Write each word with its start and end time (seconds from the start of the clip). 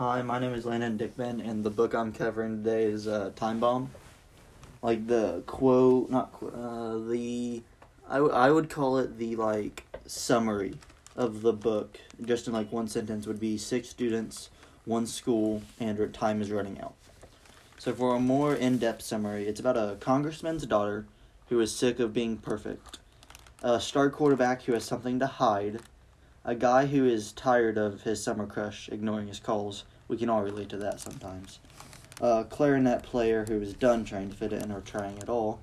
Hi, 0.00 0.22
my 0.22 0.38
name 0.38 0.54
is 0.54 0.64
Landon 0.64 0.96
Dickman, 0.96 1.46
and 1.46 1.62
the 1.62 1.68
book 1.68 1.94
I'm 1.94 2.10
covering 2.10 2.64
today 2.64 2.84
is 2.84 3.06
uh, 3.06 3.32
Time 3.36 3.60
Bomb. 3.60 3.90
Like 4.80 5.06
the 5.06 5.42
quote, 5.44 6.08
not 6.08 6.32
quote, 6.32 6.54
uh, 6.54 6.96
the, 7.06 7.62
I, 8.08 8.14
w- 8.14 8.32
I 8.32 8.50
would 8.50 8.70
call 8.70 8.96
it 8.96 9.18
the 9.18 9.36
like 9.36 9.84
summary 10.06 10.78
of 11.16 11.42
the 11.42 11.52
book, 11.52 11.98
just 12.24 12.46
in 12.46 12.54
like 12.54 12.72
one 12.72 12.88
sentence, 12.88 13.26
would 13.26 13.38
be 13.38 13.58
six 13.58 13.90
students, 13.90 14.48
one 14.86 15.06
school, 15.06 15.60
and 15.78 16.14
time 16.14 16.40
is 16.40 16.50
running 16.50 16.80
out. 16.80 16.94
So 17.76 17.92
for 17.92 18.16
a 18.16 18.20
more 18.20 18.54
in-depth 18.54 19.02
summary, 19.02 19.46
it's 19.46 19.60
about 19.60 19.76
a 19.76 19.98
congressman's 20.00 20.64
daughter 20.64 21.04
who 21.50 21.60
is 21.60 21.76
sick 21.76 22.00
of 22.00 22.14
being 22.14 22.38
perfect, 22.38 23.00
a 23.62 23.78
star 23.78 24.08
quarterback 24.08 24.62
who 24.62 24.72
has 24.72 24.84
something 24.84 25.18
to 25.18 25.26
hide, 25.26 25.80
a 26.50 26.54
guy 26.56 26.86
who 26.86 27.04
is 27.04 27.30
tired 27.30 27.78
of 27.78 28.02
his 28.02 28.20
summer 28.20 28.44
crush 28.44 28.88
ignoring 28.88 29.28
his 29.28 29.38
calls. 29.38 29.84
We 30.08 30.16
can 30.16 30.28
all 30.28 30.42
relate 30.42 30.68
to 30.70 30.76
that 30.78 30.98
sometimes. 30.98 31.60
A 32.20 32.42
clarinet 32.42 33.04
player 33.04 33.44
who 33.46 33.62
is 33.62 33.72
done 33.72 34.04
trying 34.04 34.30
to 34.30 34.36
fit 34.36 34.52
in 34.52 34.72
or 34.72 34.80
trying 34.80 35.20
at 35.20 35.28
all. 35.28 35.60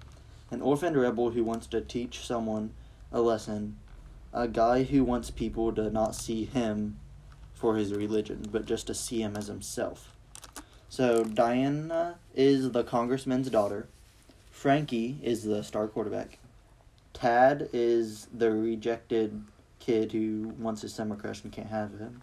An 0.50 0.62
orphaned 0.62 0.96
rebel 0.96 1.32
who 1.32 1.44
wants 1.44 1.68
to 1.68 1.82
teach 1.82 2.26
someone 2.26 2.72
a 3.12 3.20
lesson. 3.20 3.76
A 4.32 4.48
guy 4.48 4.84
who 4.84 5.04
wants 5.04 5.30
people 5.30 5.74
to 5.74 5.90
not 5.90 6.16
see 6.16 6.46
him 6.46 6.98
for 7.54 7.76
his 7.76 7.94
religion, 7.94 8.48
but 8.50 8.64
just 8.64 8.88
to 8.88 8.94
see 8.94 9.22
him 9.22 9.36
as 9.36 9.48
himself. 9.48 10.16
So 10.88 11.26
Diana 11.26 12.16
is 12.34 12.72
the 12.72 12.86
congressman's 12.86 13.50
daughter. 13.50 13.90
Frankie 14.52 15.20
is 15.22 15.44
the 15.44 15.66
star 15.66 15.90
quarterback. 15.90 16.40
Tad 17.12 17.68
is 17.74 18.30
the 18.34 18.52
rejected 18.52 19.44
kid 19.80 20.12
who 20.12 20.54
wants 20.60 20.82
his 20.82 20.94
summer 20.94 21.16
crush 21.16 21.44
and 21.44 21.52
can't 21.52 21.70
have 21.70 22.00
him. 22.00 22.22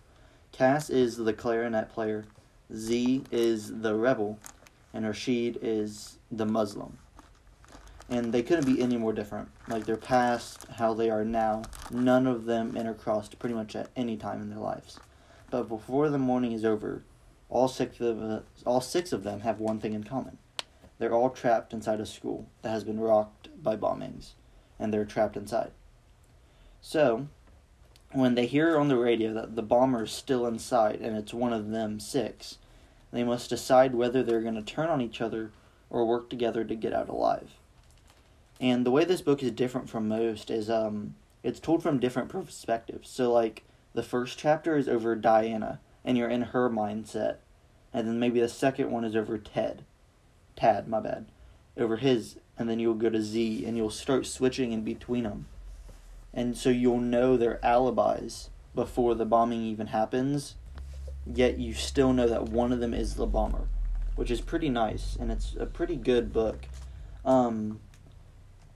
Cass 0.52 0.90
is 0.90 1.16
the 1.16 1.32
clarinet 1.32 1.92
player. 1.92 2.24
Z 2.72 3.24
is 3.30 3.80
the 3.80 3.94
rebel. 3.94 4.38
And 4.92 5.04
Rashid 5.04 5.58
is 5.60 6.18
the 6.30 6.46
Muslim. 6.46 6.98
And 8.08 8.32
they 8.32 8.42
couldn't 8.42 8.66
be 8.66 8.80
any 8.80 8.96
more 8.96 9.12
different. 9.12 9.48
Like 9.66 9.86
their 9.86 9.96
past, 9.96 10.66
how 10.76 10.94
they 10.94 11.10
are 11.10 11.24
now, 11.24 11.62
none 11.90 12.26
of 12.26 12.44
them 12.44 12.74
intercrossed 12.74 13.38
pretty 13.38 13.54
much 13.54 13.74
at 13.74 13.90
any 13.96 14.16
time 14.16 14.40
in 14.40 14.50
their 14.50 14.58
lives. 14.58 15.00
But 15.50 15.68
before 15.68 16.10
the 16.10 16.18
morning 16.18 16.52
is 16.52 16.64
over, 16.64 17.02
all 17.48 17.68
six 17.68 18.00
of 18.00 18.22
uh, 18.22 18.40
all 18.66 18.80
six 18.80 19.12
of 19.12 19.22
them 19.22 19.40
have 19.40 19.60
one 19.60 19.78
thing 19.78 19.92
in 19.94 20.04
common. 20.04 20.38
They're 20.98 21.14
all 21.14 21.30
trapped 21.30 21.72
inside 21.72 22.00
a 22.00 22.06
school 22.06 22.48
that 22.62 22.70
has 22.70 22.84
been 22.84 23.00
rocked 23.00 23.48
by 23.62 23.76
bombings, 23.76 24.32
and 24.78 24.92
they're 24.92 25.04
trapped 25.04 25.36
inside. 25.36 25.72
So, 26.80 27.28
when 28.14 28.36
they 28.36 28.46
hear 28.46 28.78
on 28.78 28.86
the 28.86 28.96
radio 28.96 29.34
that 29.34 29.56
the 29.56 29.62
bomber 29.62 30.04
is 30.04 30.12
still 30.12 30.46
inside 30.46 31.00
and 31.00 31.16
it's 31.16 31.34
one 31.34 31.52
of 31.52 31.70
them 31.70 31.98
six, 31.98 32.58
they 33.12 33.24
must 33.24 33.50
decide 33.50 33.94
whether 33.94 34.22
they're 34.22 34.40
going 34.40 34.54
to 34.54 34.62
turn 34.62 34.88
on 34.88 35.00
each 35.00 35.20
other 35.20 35.50
or 35.90 36.06
work 36.06 36.30
together 36.30 36.64
to 36.64 36.76
get 36.76 36.92
out 36.92 37.08
alive. 37.08 37.50
And 38.60 38.86
the 38.86 38.92
way 38.92 39.04
this 39.04 39.20
book 39.20 39.42
is 39.42 39.50
different 39.50 39.90
from 39.90 40.08
most 40.08 40.48
is 40.48 40.70
um 40.70 41.16
it's 41.42 41.58
told 41.60 41.82
from 41.82 41.98
different 41.98 42.28
perspectives. 42.28 43.10
So 43.10 43.32
like 43.32 43.64
the 43.94 44.02
first 44.02 44.38
chapter 44.38 44.76
is 44.76 44.88
over 44.88 45.16
Diana 45.16 45.80
and 46.04 46.16
you're 46.16 46.30
in 46.30 46.42
her 46.42 46.70
mindset. 46.70 47.36
And 47.92 48.06
then 48.06 48.20
maybe 48.20 48.40
the 48.40 48.48
second 48.48 48.90
one 48.90 49.04
is 49.04 49.16
over 49.16 49.38
Ted. 49.38 49.84
Tad, 50.56 50.88
my 50.88 51.00
bad. 51.00 51.26
Over 51.76 51.96
his 51.96 52.36
and 52.56 52.70
then 52.70 52.78
you'll 52.78 52.94
go 52.94 53.10
to 53.10 53.20
Z 53.20 53.64
and 53.66 53.76
you'll 53.76 53.90
start 53.90 54.24
switching 54.24 54.70
in 54.70 54.82
between 54.82 55.24
them 55.24 55.46
and 56.34 56.56
so 56.56 56.68
you'll 56.68 57.00
know 57.00 57.36
their 57.36 57.64
alibis 57.64 58.50
before 58.74 59.14
the 59.14 59.24
bombing 59.24 59.62
even 59.62 59.86
happens 59.86 60.56
yet 61.26 61.58
you 61.58 61.72
still 61.72 62.12
know 62.12 62.28
that 62.28 62.42
one 62.50 62.72
of 62.72 62.80
them 62.80 62.92
is 62.92 63.14
the 63.14 63.26
bomber 63.26 63.68
which 64.16 64.30
is 64.30 64.40
pretty 64.40 64.68
nice 64.68 65.16
and 65.16 65.32
it's 65.32 65.56
a 65.58 65.66
pretty 65.66 65.96
good 65.96 66.32
book. 66.32 66.66
Um, 67.24 67.80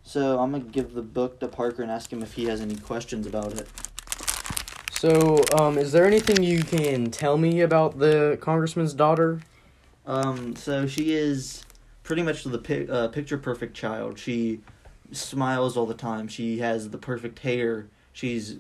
so 0.02 0.38
i'm 0.38 0.52
gonna 0.52 0.64
give 0.64 0.94
the 0.94 1.02
book 1.02 1.38
to 1.41 1.48
parker 1.48 1.82
and 1.82 1.91
ask 1.91 2.10
him 2.10 2.22
if 2.22 2.32
he 2.32 2.47
has 2.47 2.62
any 2.62 2.76
questions 2.76 3.26
about 3.26 3.52
it. 3.52 3.68
So, 4.91 5.44
um, 5.56 5.78
is 5.78 5.92
there 5.92 6.06
anything 6.06 6.42
you 6.42 6.64
can 6.64 7.10
tell 7.12 7.38
me 7.38 7.60
about 7.60 7.98
the 7.98 8.36
congressman's 8.41 8.94
daughter? 8.94 9.41
um, 10.06 10.56
so 10.56 10.86
she 10.86 11.12
is 11.12 11.64
pretty 12.02 12.22
much 12.22 12.42
the 12.42 12.58
pi- 12.58 12.91
uh, 12.91 13.08
picture 13.08 13.36
perfect 13.38 13.76
child. 13.76 14.18
She 14.18 14.60
smiles 15.12 15.76
all 15.76 15.86
the 15.86 15.94
time. 15.94 16.28
She 16.28 16.58
has 16.58 16.91
the 16.91 16.98
perfect 16.98 17.41
hair. 17.41 17.86
She's 18.12 18.56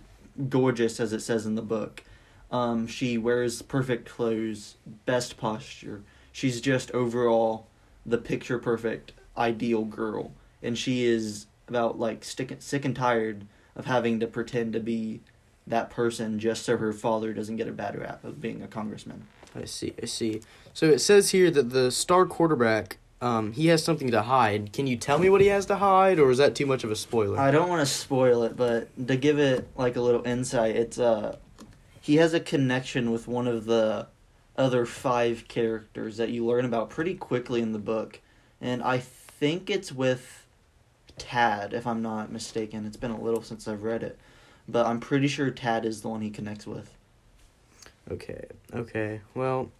gorgeous 0.48 1.00
as 1.00 1.12
it 1.12 1.20
says 1.20 1.46
in 1.46 1.54
the 1.54 1.62
book. 1.62 2.04
Um, 2.50 2.86
she 2.86 3.18
wears 3.18 3.60
perfect 3.62 4.08
clothes 4.08 4.76
best 5.04 5.36
posture. 5.36 6.02
She's 6.32 6.60
just 6.60 6.90
overall 6.92 7.66
the 8.06 8.18
picture 8.18 8.58
perfect 8.58 9.12
ideal 9.36 9.84
girl. 9.84 10.32
And 10.62 10.78
she 10.78 11.04
is 11.04 11.46
about 11.68 11.98
like 11.98 12.24
stick, 12.24 12.54
sick 12.60 12.84
and 12.84 12.96
tired 12.96 13.46
of 13.76 13.84
having 13.84 14.18
to 14.20 14.26
pretend 14.26 14.72
to 14.72 14.80
be 14.80 15.20
that 15.66 15.90
person 15.90 16.38
just 16.38 16.64
so 16.64 16.78
her 16.78 16.92
father 16.92 17.32
doesn't 17.34 17.56
get 17.56 17.68
a 17.68 17.72
bad 17.72 17.98
rap 17.98 18.24
of 18.24 18.40
being 18.40 18.62
a 18.62 18.66
congressman. 18.66 19.26
I 19.54 19.64
see, 19.64 19.94
I 20.02 20.06
see. 20.06 20.40
So 20.72 20.86
it 20.86 21.00
says 21.00 21.30
here 21.30 21.50
that 21.50 21.70
the 21.70 21.90
star 21.90 22.26
quarterback, 22.26 22.98
um, 23.20 23.52
he 23.52 23.66
has 23.68 23.82
something 23.82 24.10
to 24.10 24.22
hide. 24.22 24.72
Can 24.72 24.86
you 24.86 24.96
tell 24.96 25.18
me 25.18 25.28
what 25.28 25.40
he 25.40 25.48
has 25.48 25.66
to 25.66 25.76
hide, 25.76 26.18
or 26.18 26.30
is 26.30 26.38
that 26.38 26.54
too 26.54 26.66
much 26.66 26.84
of 26.84 26.90
a 26.90 26.96
spoiler? 26.96 27.38
I 27.38 27.50
don't 27.50 27.68
want 27.68 27.80
to 27.80 27.86
spoil 27.86 28.44
it, 28.44 28.56
but 28.56 28.88
to 29.08 29.16
give 29.16 29.38
it 29.38 29.68
like 29.76 29.96
a 29.96 30.00
little 30.00 30.24
insight, 30.26 30.76
it's 30.76 30.98
uh 30.98 31.36
he 32.00 32.16
has 32.16 32.32
a 32.32 32.40
connection 32.40 33.10
with 33.10 33.28
one 33.28 33.46
of 33.46 33.66
the 33.66 34.06
other 34.56 34.86
five 34.86 35.46
characters 35.46 36.16
that 36.16 36.30
you 36.30 36.44
learn 36.44 36.64
about 36.64 36.90
pretty 36.90 37.14
quickly 37.14 37.60
in 37.60 37.72
the 37.72 37.78
book. 37.78 38.20
And 38.60 38.82
I 38.82 38.98
think 38.98 39.68
it's 39.68 39.92
with 39.92 40.46
Tad, 41.18 41.72
if 41.74 41.86
I'm 41.86 42.02
not 42.02 42.32
mistaken. 42.32 42.86
It's 42.86 42.96
been 42.96 43.10
a 43.10 43.20
little 43.20 43.42
since 43.42 43.68
I've 43.68 43.82
read 43.82 44.02
it. 44.02 44.18
But 44.68 44.86
I'm 44.86 45.00
pretty 45.00 45.28
sure 45.28 45.50
Tad 45.50 45.84
is 45.84 46.02
the 46.02 46.08
one 46.08 46.20
he 46.20 46.30
connects 46.30 46.66
with. 46.66 46.94
Okay, 48.10 48.46
okay. 48.74 49.20
Well, 49.34 49.70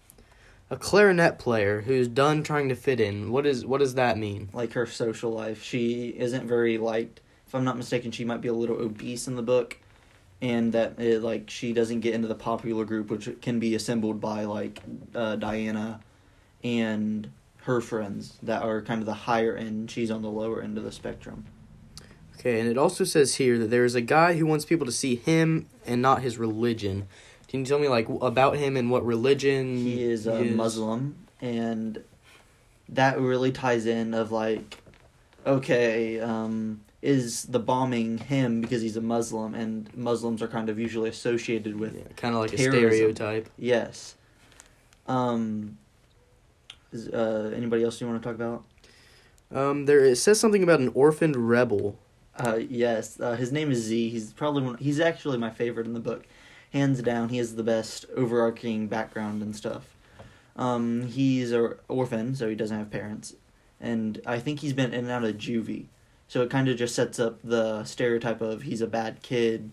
a 0.71 0.77
clarinet 0.77 1.39
player 1.39 1.83
who's 1.83 2.09
done 2.09 2.43
trying 2.43 2.69
to 2.69 2.75
fit 2.75 3.01
in. 3.01 3.31
What 3.31 3.47
is 3.47 3.65
what 3.65 3.79
does 3.79 3.95
that 3.95 4.19
mean? 4.19 4.51
Like 4.53 4.73
her 4.75 4.87
social 4.87 5.31
life. 5.31 5.63
She 5.63 6.09
isn't 6.09 6.47
very 6.47 6.79
liked. 6.79 7.21
If 7.47 7.55
I'm 7.55 7.65
not 7.65 7.77
mistaken, 7.77 8.11
she 8.11 8.25
might 8.25 8.41
be 8.41 8.49
a 8.49 8.53
little 8.53 8.77
obese 8.77 9.27
in 9.27 9.37
the 9.37 9.43
book. 9.43 9.79
And 10.41 10.73
that 10.73 11.01
it, 11.01 11.23
like 11.23 11.51
she 11.51 11.73
doesn't 11.73 12.01
get 12.01 12.15
into 12.15 12.29
the 12.29 12.35
popular 12.35 12.85
group, 12.85 13.11
which 13.11 13.29
can 13.41 13.59
be 13.59 13.75
assembled 13.75 14.21
by 14.21 14.45
like 14.45 14.81
uh, 15.15 15.37
Diana 15.37 16.01
and 16.63 17.31
her 17.63 17.81
friends 17.81 18.39
that 18.43 18.63
are 18.63 18.83
kind 18.83 19.01
of 19.01 19.07
the 19.07 19.15
higher 19.15 19.57
end. 19.57 19.91
She's 19.91 20.11
on 20.11 20.23
the 20.23 20.31
lower 20.31 20.63
end 20.63 20.79
of 20.79 20.85
the 20.85 20.93
spectrum. 20.93 21.47
Okay, 22.39 22.61
and 22.61 22.69
it 22.69 22.79
also 22.79 23.03
says 23.03 23.35
here 23.35 23.59
that 23.59 23.67
there 23.67 23.85
is 23.85 23.97
a 23.97 24.01
guy 24.01 24.37
who 24.37 24.47
wants 24.47 24.65
people 24.65 24.87
to 24.87 24.93
see 24.93 25.17
him 25.17 25.67
and 25.85 26.01
not 26.01 26.23
his 26.23 26.39
religion. 26.39 27.09
Can 27.49 27.61
you 27.61 27.67
tell 27.67 27.79
me 27.79 27.89
like 27.89 28.09
about 28.09 28.57
him 28.57 28.77
and 28.77 28.91
what 28.91 29.05
religion 29.05 29.77
He 29.77 30.03
is 30.03 30.27
a 30.27 30.45
Muslim, 30.45 31.17
and 31.41 32.03
that 32.91 33.19
really 33.19 33.53
ties 33.53 33.87
in 33.87 34.15
of 34.15 34.31
like, 34.31 34.79
okay, 35.47 36.21
um, 36.21 36.83
is 37.01 37.45
the 37.45 37.59
bombing 37.59 38.19
him 38.19 38.61
because 38.61 38.83
he's 38.83 38.97
a 38.97 39.01
Muslim, 39.01 39.55
and 39.55 39.95
Muslims 39.97 40.43
are 40.43 40.49
kind 40.49 40.69
of 40.69 40.79
usually 40.79 41.09
associated 41.09 41.79
with 41.79 41.95
Yeah, 41.97 42.03
kind 42.17 42.35
of 42.35 42.41
like 42.41 42.53
a 42.53 42.59
stereotype. 42.59 43.49
yes. 43.57 44.15
Um, 45.07 45.79
is, 46.93 47.09
uh, 47.09 47.53
anybody 47.57 47.83
else 47.83 48.01
you 48.01 48.07
want 48.07 48.23
to 48.23 48.29
talk 48.29 48.35
about? 48.37 48.65
Um, 49.55 49.87
there 49.87 50.05
it 50.05 50.17
says 50.17 50.39
something 50.39 50.63
about 50.63 50.81
an 50.81 50.91
orphaned 50.95 51.37
rebel. 51.37 51.99
Uh, 52.37 52.57
yes, 52.69 53.19
uh, 53.21 53.35
his 53.35 53.51
name 53.53 53.71
is 53.71 53.79
Z. 53.79 54.11
He's 54.11 54.33
probably 54.35 54.63
one. 54.63 54.77
He's 54.77 55.01
actually 55.01 55.39
my 55.39 55.51
favorite 55.51 55.87
in 55.87 55.95
the 55.95 56.01
book, 56.01 56.27
hands 56.73 57.03
down. 57.03 57.29
He 57.31 57.39
has 57.39 57.57
the 57.57 57.63
best 57.63 58.07
overarching 58.17 58.87
background 58.87 59.43
and 59.43 59.55
stuff. 59.55 59.97
Um, 60.57 61.07
he's 61.07 61.53
a 61.53 61.77
orphan, 61.89 62.35
so 62.35 62.49
he 62.49 62.57
doesn't 62.57 62.77
have 62.77 62.91
parents, 62.91 63.35
and 63.81 64.21
I 64.27 64.41
think 64.41 64.61
he's 64.61 64.73
been 64.73 64.93
in 64.93 65.05
and 65.05 65.11
out 65.11 65.25
of 65.25 65.37
juvie. 65.37 65.87
So 66.27 66.43
it 66.43 66.51
kind 66.51 66.69
of 66.69 66.77
just 66.77 66.95
sets 66.95 67.19
up 67.19 67.39
the 67.43 67.85
stereotype 67.85 68.41
of 68.41 68.63
he's 68.63 68.81
a 68.81 68.87
bad 68.87 69.23
kid. 69.23 69.71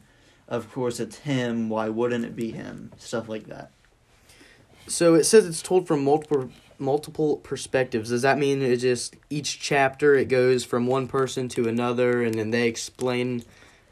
Of 0.47 0.71
course, 0.71 0.99
it's 0.99 1.17
him. 1.19 1.69
Why 1.69 1.89
wouldn't 1.89 2.23
it 2.23 2.35
be 2.35 2.51
him? 2.51 2.91
Stuff 2.97 3.27
like 3.27 3.47
that. 3.47 3.71
So 4.87 5.15
it 5.15 5.23
says 5.23 5.45
it's 5.47 5.61
told 5.61 5.87
from 5.87 6.03
multiple 6.03 6.49
multiple 6.77 7.37
perspectives. 7.37 8.09
Does 8.09 8.21
that 8.21 8.37
mean 8.37 8.61
it 8.61 8.77
just 8.77 9.15
each 9.29 9.59
chapter 9.59 10.13
it 10.15 10.27
goes 10.27 10.63
from 10.63 10.87
one 10.87 11.07
person 11.07 11.49
to 11.49 11.67
another, 11.67 12.21
and 12.21 12.35
then 12.35 12.51
they 12.51 12.67
explain 12.67 13.43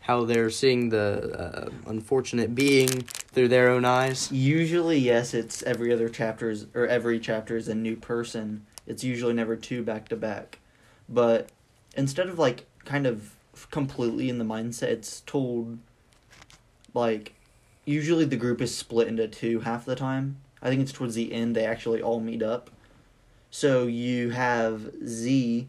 how 0.03 0.25
they're 0.25 0.49
seeing 0.49 0.89
the 0.89 1.31
uh, 1.39 1.89
unfortunate 1.89 2.53
being 2.53 2.89
through 3.31 3.47
their 3.47 3.69
own 3.69 3.85
eyes? 3.85 4.29
Usually, 4.31 4.97
yes, 4.97 5.33
it's 5.33 5.63
every 5.63 5.93
other 5.93 6.09
chapter 6.09 6.49
is, 6.49 6.67
or 6.75 6.85
every 6.87 7.19
chapter 7.19 7.55
is 7.55 7.69
a 7.69 7.75
new 7.75 7.95
person. 7.95 8.65
It's 8.85 9.03
usually 9.03 9.33
never 9.33 9.55
two 9.55 9.81
back 9.81 10.09
to 10.09 10.17
back. 10.17 10.59
But 11.07 11.49
instead 11.95 12.27
of 12.27 12.37
like 12.37 12.65
kind 12.83 13.07
of 13.07 13.33
completely 13.71 14.29
in 14.29 14.39
the 14.39 14.45
mindset, 14.45 14.89
it's 14.89 15.21
told 15.21 15.77
like 16.93 17.33
usually 17.85 18.25
the 18.25 18.35
group 18.35 18.61
is 18.61 18.75
split 18.75 19.07
into 19.07 19.27
two 19.29 19.61
half 19.61 19.85
the 19.85 19.95
time. 19.95 20.37
I 20.61 20.69
think 20.69 20.81
it's 20.81 20.91
towards 20.91 21.15
the 21.15 21.31
end 21.31 21.55
they 21.55 21.65
actually 21.65 22.01
all 22.01 22.19
meet 22.19 22.43
up. 22.43 22.69
So 23.51 23.87
you 23.87 24.31
have 24.31 24.91
Z, 25.05 25.67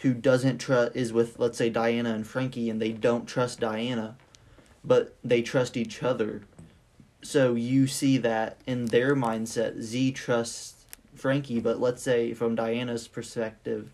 who 0.00 0.14
doesn't 0.14 0.58
trust 0.58 0.96
is 0.96 1.12
with 1.12 1.38
let's 1.38 1.58
say 1.58 1.70
Diana 1.70 2.14
and 2.14 2.26
Frankie, 2.26 2.70
and 2.70 2.80
they 2.80 2.92
don't 2.92 3.26
trust 3.26 3.60
Diana, 3.60 4.16
but 4.84 5.14
they 5.22 5.42
trust 5.42 5.76
each 5.76 6.02
other. 6.02 6.42
So 7.22 7.54
you 7.54 7.86
see 7.86 8.16
that 8.18 8.56
in 8.66 8.86
their 8.86 9.14
mindset, 9.14 9.80
Z 9.80 10.12
trusts 10.12 10.86
Frankie, 11.14 11.60
but 11.60 11.80
let's 11.80 12.02
say 12.02 12.32
from 12.32 12.54
Diana's 12.54 13.08
perspective, 13.08 13.90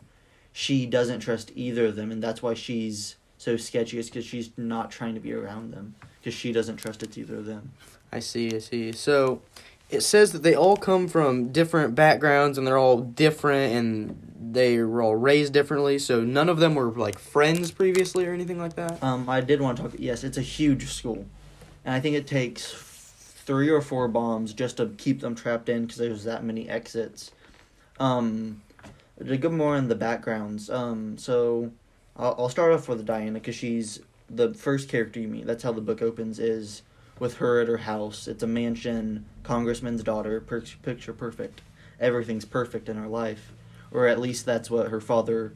she 0.53 0.87
doesn't 0.87 1.21
trust 1.21 1.51
either 1.55 1.87
of 1.87 1.97
them, 1.97 2.13
and 2.13 2.23
that's 2.23 2.43
why 2.43 2.55
she's 2.55 3.17
so 3.37 3.57
sketchy. 3.57 3.99
Is 3.99 4.09
because 4.09 4.25
she's 4.25 4.51
not 4.57 4.91
trying 4.91 5.15
to 5.15 5.21
be 5.21 5.33
around 5.33 5.73
them 5.73 5.97
because 6.21 6.35
she 6.35 6.53
doesn't 6.53 6.77
trust 6.77 7.03
it's 7.03 7.19
either 7.19 7.37
of 7.37 7.47
them. 7.47 7.73
I 8.13 8.21
see, 8.21 8.55
I 8.55 8.59
see. 8.59 8.93
So 8.93 9.43
it 9.89 10.01
says 10.01 10.33
that 10.33 10.43
they 10.43 10.55
all 10.55 10.77
come 10.77 11.09
from 11.09 11.53
different 11.53 11.95
backgrounds 11.95 12.59
and 12.59 12.67
they're 12.67 12.79
all 12.79 13.01
different 13.01 13.73
and 13.75 14.37
they 14.53 14.79
were 14.79 15.03
all 15.03 15.15
raised 15.15 15.53
differently. 15.53 15.99
So 15.99 16.23
none 16.23 16.49
of 16.49 16.59
them 16.59 16.75
were 16.75 16.91
like 16.91 17.19
friends 17.19 17.71
previously 17.71 18.27
or 18.27 18.33
anything 18.33 18.59
like 18.59 18.75
that. 18.75 19.03
Um, 19.03 19.29
I 19.29 19.41
did 19.41 19.61
want 19.61 19.77
to 19.79 19.85
talk. 19.85 19.95
Yes, 19.99 20.25
it's 20.25 20.39
a 20.39 20.43
huge 20.43 20.89
school, 20.89 21.27
and 21.85 21.95
I 21.95 22.01
think 22.01 22.17
it 22.17 22.27
takes 22.27 22.73
three 23.47 23.69
or 23.69 23.81
four 23.81 24.09
bombs 24.09 24.53
just 24.53 24.79
to 24.79 24.87
keep 24.99 25.21
them 25.21 25.35
trapped 25.35 25.69
in 25.69 25.83
because 25.83 25.99
there's 25.99 26.25
that 26.25 26.43
many 26.43 26.69
exits. 26.69 27.31
Um, 28.01 28.63
to 29.25 29.37
go 29.37 29.49
more 29.49 29.77
in 29.77 29.89
the 29.89 29.95
backgrounds. 29.95 30.69
Um, 30.69 31.17
so 31.17 31.71
I'll, 32.17 32.35
I'll 32.39 32.49
start 32.49 32.73
off 32.73 32.89
with 32.89 33.07
Diana 33.07 33.35
because 33.35 33.55
she's 33.55 34.01
the 34.29 34.53
first 34.55 34.89
character 34.89 35.21
you 35.21 35.29
meet. 35.29 35.47
That's 35.47 35.63
how 35.63 35.73
the 35.73 35.81
book 35.81 36.03
opens. 36.03 36.39
Is 36.39 36.83
with 37.19 37.37
her 37.39 37.61
at 37.61 37.69
her 37.69 37.79
house. 37.79 38.29
It's 38.29 38.43
a 38.43 38.47
mansion, 38.47 39.27
congressman's 39.43 40.03
daughter, 40.03 40.41
per- 40.41 40.63
picture 40.83 41.13
perfect. 41.13 41.63
Everything's 41.99 42.45
perfect 42.45 42.89
in 42.89 42.97
her 42.97 43.09
life, 43.09 43.53
or 43.91 44.07
at 44.07 44.21
least 44.21 44.45
that's 44.45 44.71
what 44.71 44.89
her 44.89 45.01
father 45.01 45.55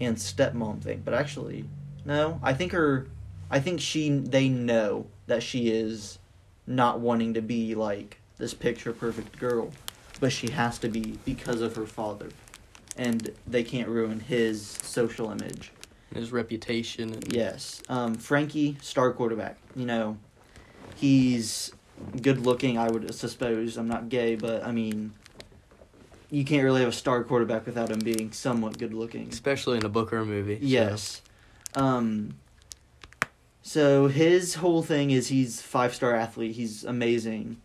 and 0.00 0.16
stepmom 0.16 0.82
think. 0.82 1.04
But 1.04 1.14
actually, 1.14 1.64
no. 2.04 2.40
I 2.42 2.54
think 2.54 2.72
her, 2.72 3.08
I 3.50 3.60
think 3.60 3.80
she. 3.80 4.10
They 4.10 4.48
know 4.48 5.06
that 5.26 5.42
she 5.42 5.70
is 5.70 6.18
not 6.66 7.00
wanting 7.00 7.34
to 7.34 7.42
be 7.42 7.74
like 7.74 8.20
this 8.38 8.54
picture 8.54 8.92
perfect 8.92 9.38
girl, 9.38 9.72
but 10.20 10.32
she 10.32 10.50
has 10.50 10.78
to 10.78 10.88
be 10.88 11.18
because 11.24 11.60
of 11.60 11.74
her 11.76 11.86
father, 11.86 12.28
and 12.96 13.30
they 13.46 13.64
can't 13.64 13.88
ruin 13.88 14.20
his 14.20 14.64
social 14.64 15.30
image. 15.30 15.72
His 16.14 16.30
reputation. 16.30 17.14
And 17.14 17.32
Yes. 17.32 17.82
Um, 17.88 18.14
Frankie, 18.14 18.76
star 18.82 19.12
quarterback. 19.12 19.56
You 19.74 19.86
know, 19.86 20.18
he's 20.96 21.72
good 22.20 22.44
looking, 22.44 22.78
I 22.78 22.88
would 22.90 23.14
suppose. 23.14 23.76
I'm 23.76 23.88
not 23.88 24.08
gay, 24.08 24.34
but 24.36 24.64
I 24.64 24.72
mean, 24.72 25.12
you 26.30 26.44
can't 26.44 26.64
really 26.64 26.80
have 26.80 26.90
a 26.90 26.92
star 26.96 27.22
quarterback 27.24 27.66
without 27.66 27.90
him 27.90 27.98
being 28.00 28.32
somewhat 28.32 28.78
good 28.78 28.94
looking. 28.94 29.28
Especially 29.28 29.78
in 29.78 29.84
a 29.84 29.88
book 29.88 30.12
or 30.12 30.18
a 30.18 30.24
movie. 30.26 30.56
so- 30.58 30.66
Yes. 30.66 31.22
Um, 31.74 32.34
so 33.62 34.08
his 34.08 34.54
whole 34.56 34.82
thing 34.82 35.10
is 35.10 35.28
he's 35.28 35.62
five 35.62 35.94
star 35.94 36.14
athlete. 36.14 36.56
He's 36.56 36.84
amazing. 36.84 37.60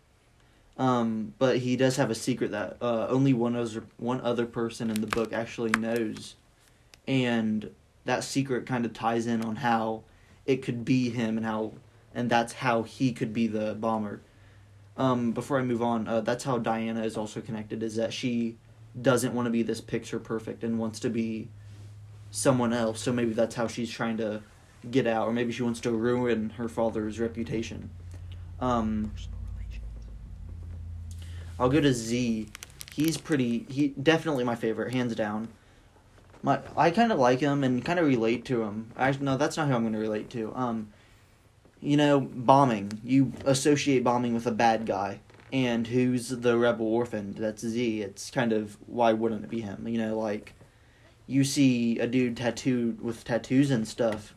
Um, 0.77 1.33
but 1.39 1.57
he 1.57 1.75
does 1.75 1.95
have 1.95 2.11
a 2.11 2.15
secret 2.15 2.51
that 2.51 2.77
uh, 2.81 3.07
only 3.07 3.33
one 3.33 3.55
other 3.55 3.83
one 3.97 4.21
other 4.21 4.45
person 4.45 4.91
in 4.91 5.01
the 5.01 5.07
book 5.07 5.33
actually 5.33 5.71
knows, 5.71 6.35
and 7.07 7.71
that 8.05 8.23
secret 8.23 8.67
kind 8.67 8.85
of 8.85 8.93
ties 8.93 9.25
in 9.25 9.43
on 9.43 9.55
how 9.57 10.03
it 10.45 10.57
could 10.61 10.85
be 10.85 11.09
him 11.09 11.35
and 11.35 11.45
how 11.47 11.73
and 12.17 12.31
that's 12.31 12.51
how 12.51 12.81
he 12.81 13.13
could 13.13 13.31
be 13.31 13.45
the 13.45 13.75
bomber. 13.75 14.21
Um, 14.97 15.33
before 15.33 15.59
I 15.59 15.61
move 15.61 15.83
on, 15.83 16.07
uh, 16.07 16.21
that's 16.21 16.43
how 16.43 16.57
Diana 16.57 17.03
is 17.03 17.15
also 17.15 17.41
connected. 17.41 17.83
Is 17.83 17.95
that 17.95 18.11
she 18.11 18.57
doesn't 18.99 19.35
want 19.35 19.45
to 19.45 19.51
be 19.51 19.61
this 19.61 19.79
picture 19.79 20.19
perfect 20.19 20.63
and 20.63 20.79
wants 20.79 20.99
to 21.01 21.11
be 21.11 21.49
someone 22.31 22.73
else. 22.73 23.01
So 23.01 23.13
maybe 23.13 23.33
that's 23.33 23.53
how 23.53 23.67
she's 23.67 23.91
trying 23.91 24.17
to 24.17 24.41
get 24.89 25.05
out, 25.05 25.27
or 25.27 25.31
maybe 25.31 25.51
she 25.51 25.61
wants 25.61 25.79
to 25.81 25.91
ruin 25.91 26.49
her 26.57 26.67
father's 26.67 27.19
reputation. 27.19 27.91
Um, 28.59 29.13
I'll 31.59 31.69
go 31.69 31.79
to 31.79 31.93
Z. 31.93 32.47
He's 32.95 33.17
pretty. 33.17 33.67
He 33.69 33.89
definitely 33.89 34.43
my 34.43 34.55
favorite, 34.55 34.91
hands 34.91 35.13
down. 35.13 35.49
My 36.41 36.61
I 36.75 36.89
kind 36.89 37.11
of 37.11 37.19
like 37.19 37.41
him 37.41 37.63
and 37.63 37.85
kind 37.85 37.99
of 37.99 38.07
relate 38.07 38.43
to 38.45 38.63
him. 38.63 38.91
Actually, 38.97 39.25
no, 39.25 39.37
that's 39.37 39.55
not 39.55 39.67
who 39.67 39.75
I'm 39.75 39.83
going 39.83 39.93
to 39.93 39.99
relate 39.99 40.31
to. 40.31 40.51
Um, 40.55 40.89
you 41.81 41.97
know, 41.97 42.19
bombing. 42.19 42.99
You 43.03 43.33
associate 43.45 44.03
bombing 44.03 44.33
with 44.33 44.47
a 44.47 44.51
bad 44.51 44.85
guy, 44.85 45.19
and 45.51 45.87
who's 45.87 46.29
the 46.29 46.57
rebel 46.57 46.87
orphan? 46.87 47.35
That's 47.37 47.65
Z. 47.65 48.01
It's 48.01 48.31
kind 48.31 48.53
of 48.53 48.77
why 48.87 49.13
wouldn't 49.13 49.43
it 49.43 49.49
be 49.49 49.61
him? 49.61 49.87
You 49.87 49.99
know, 49.99 50.19
like 50.19 50.53
you 51.27 51.43
see 51.43 51.99
a 51.99 52.07
dude 52.07 52.37
tattooed 52.37 53.01
with 53.01 53.23
tattoos 53.23 53.71
and 53.71 53.87
stuff 53.87 54.33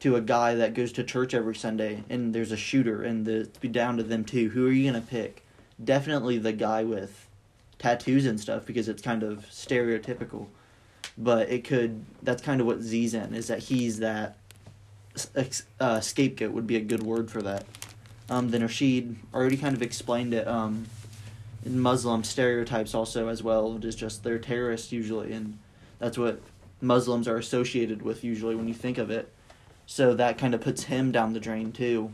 to 0.00 0.16
a 0.16 0.20
guy 0.20 0.54
that 0.54 0.74
goes 0.74 0.92
to 0.92 1.04
church 1.04 1.32
every 1.34 1.54
Sunday, 1.54 2.04
and 2.10 2.34
there's 2.34 2.52
a 2.52 2.56
shooter, 2.56 3.02
and 3.02 3.24
the, 3.24 3.48
be 3.60 3.68
down 3.68 3.96
to 3.96 4.02
them 4.02 4.24
too. 4.24 4.50
Who 4.50 4.66
are 4.68 4.72
you 4.72 4.90
gonna 4.90 5.04
pick? 5.04 5.44
Definitely 5.82 6.38
the 6.38 6.52
guy 6.52 6.84
with 6.84 7.28
tattoos 7.78 8.26
and 8.26 8.40
stuff 8.40 8.66
because 8.66 8.88
it's 8.88 9.02
kind 9.02 9.22
of 9.22 9.46
stereotypical. 9.46 10.46
But 11.18 11.48
it 11.48 11.64
could. 11.64 12.04
That's 12.22 12.42
kind 12.42 12.60
of 12.60 12.66
what 12.66 12.82
Z's 12.82 13.14
in 13.14 13.34
is 13.34 13.48
that 13.48 13.60
he's 13.60 14.00
that 14.00 14.36
uh, 15.80 16.00
scapegoat 16.00 16.52
would 16.52 16.66
be 16.66 16.76
a 16.76 16.80
good 16.80 17.02
word 17.02 17.30
for 17.30 17.42
that. 17.42 17.64
Um, 18.28 18.50
then 18.50 18.62
Rashid 18.62 19.16
already 19.32 19.56
kind 19.56 19.74
of 19.74 19.82
explained 19.82 20.34
it. 20.34 20.46
Um, 20.46 20.86
in 21.64 21.80
Muslim 21.80 22.22
stereotypes 22.22 22.94
also 22.94 23.28
as 23.28 23.42
well 23.42 23.76
is 23.84 23.96
just 23.96 24.22
they're 24.22 24.38
terrorists 24.38 24.92
usually, 24.92 25.32
and 25.32 25.58
that's 25.98 26.16
what 26.16 26.40
Muslims 26.80 27.26
are 27.26 27.38
associated 27.38 28.02
with 28.02 28.22
usually 28.22 28.54
when 28.54 28.68
you 28.68 28.74
think 28.74 28.98
of 28.98 29.10
it. 29.10 29.32
So 29.86 30.14
that 30.14 30.38
kind 30.38 30.54
of 30.54 30.60
puts 30.60 30.84
him 30.84 31.10
down 31.12 31.32
the 31.32 31.40
drain 31.40 31.72
too. 31.72 32.12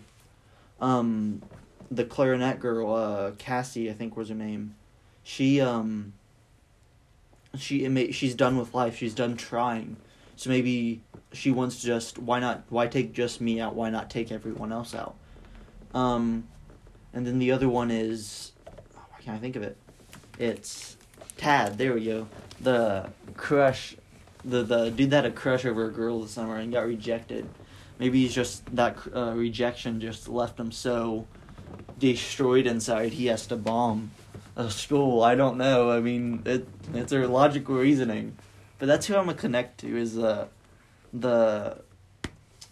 Um, 0.81 1.43
the 1.91 2.05
clarinet 2.05 2.61
girl, 2.61 2.95
uh, 2.95 3.33
Cassie, 3.33 3.91
I 3.91 3.93
think 3.93 4.17
was 4.17 4.31
her 4.31 4.35
name. 4.35 4.75
She 5.23 5.61
um. 5.61 6.15
She 7.59 7.85
it 7.85 8.15
she's 8.15 8.35
done 8.35 8.57
with 8.57 8.73
life. 8.75 8.97
She's 8.97 9.15
done 9.15 9.37
trying. 9.37 9.97
So 10.37 10.49
maybe 10.49 11.03
she 11.33 11.51
wants 11.51 11.83
just 11.83 12.19
why 12.19 12.41
not 12.41 12.65
why 12.69 12.87
take 12.87 13.13
just 13.13 13.41
me 13.41 13.61
out? 13.61 13.75
Why 13.75 13.91
not 13.91 14.11
take 14.11 14.31
everyone 14.33 14.73
else 14.73 14.95
out? 14.95 15.15
Um, 15.95 16.49
and 17.13 17.27
then 17.27 17.39
the 17.39 17.53
other 17.53 17.69
one 17.69 17.91
is 17.91 18.53
oh, 18.69 19.01
why 19.11 19.19
can't 19.21 19.37
I 19.37 19.41
think 19.41 19.57
of 19.57 19.63
it? 19.63 19.77
It's 20.39 20.97
Tad. 21.37 21.79
There 21.79 21.95
we 21.95 22.05
go. 22.05 22.29
The 22.61 23.11
crush, 23.35 23.97
the 24.45 24.63
the 24.63 24.91
dude 24.91 25.11
that 25.11 25.25
had 25.25 25.33
a 25.33 25.35
crush 25.35 25.65
over 25.65 25.87
a 25.87 25.91
girl 25.91 26.23
this 26.23 26.33
summer 26.33 26.57
and 26.57 26.73
got 26.73 26.87
rejected. 26.87 27.49
Maybe 27.99 28.23
he's 28.23 28.35
just 28.35 28.65
that 28.77 28.99
uh, 29.15 29.33
rejection 29.35 30.01
just 30.01 30.29
left 30.29 30.59
him 30.59 30.73
so 30.73 31.27
destroyed 31.99 32.67
inside 32.67 33.13
he 33.13 33.27
has 33.27 33.47
to 33.47 33.57
bomb 33.57 34.11
a 34.57 34.71
school. 34.71 35.23
I 35.23 35.35
don't 35.35 35.57
know. 35.57 35.91
I 35.91 36.01
mean, 36.01 36.43
it 36.45 36.69
it's 36.95 37.13
a 37.13 37.27
logical 37.27 37.77
reasoning, 37.77 38.37
but 38.79 38.87
that's 38.87 39.07
who 39.07 39.17
I'm 39.17 39.27
gonna 39.27 39.37
connect 39.37 39.81
to 39.81 39.97
is 39.97 40.19
uh, 40.19 40.49
the 41.13 41.83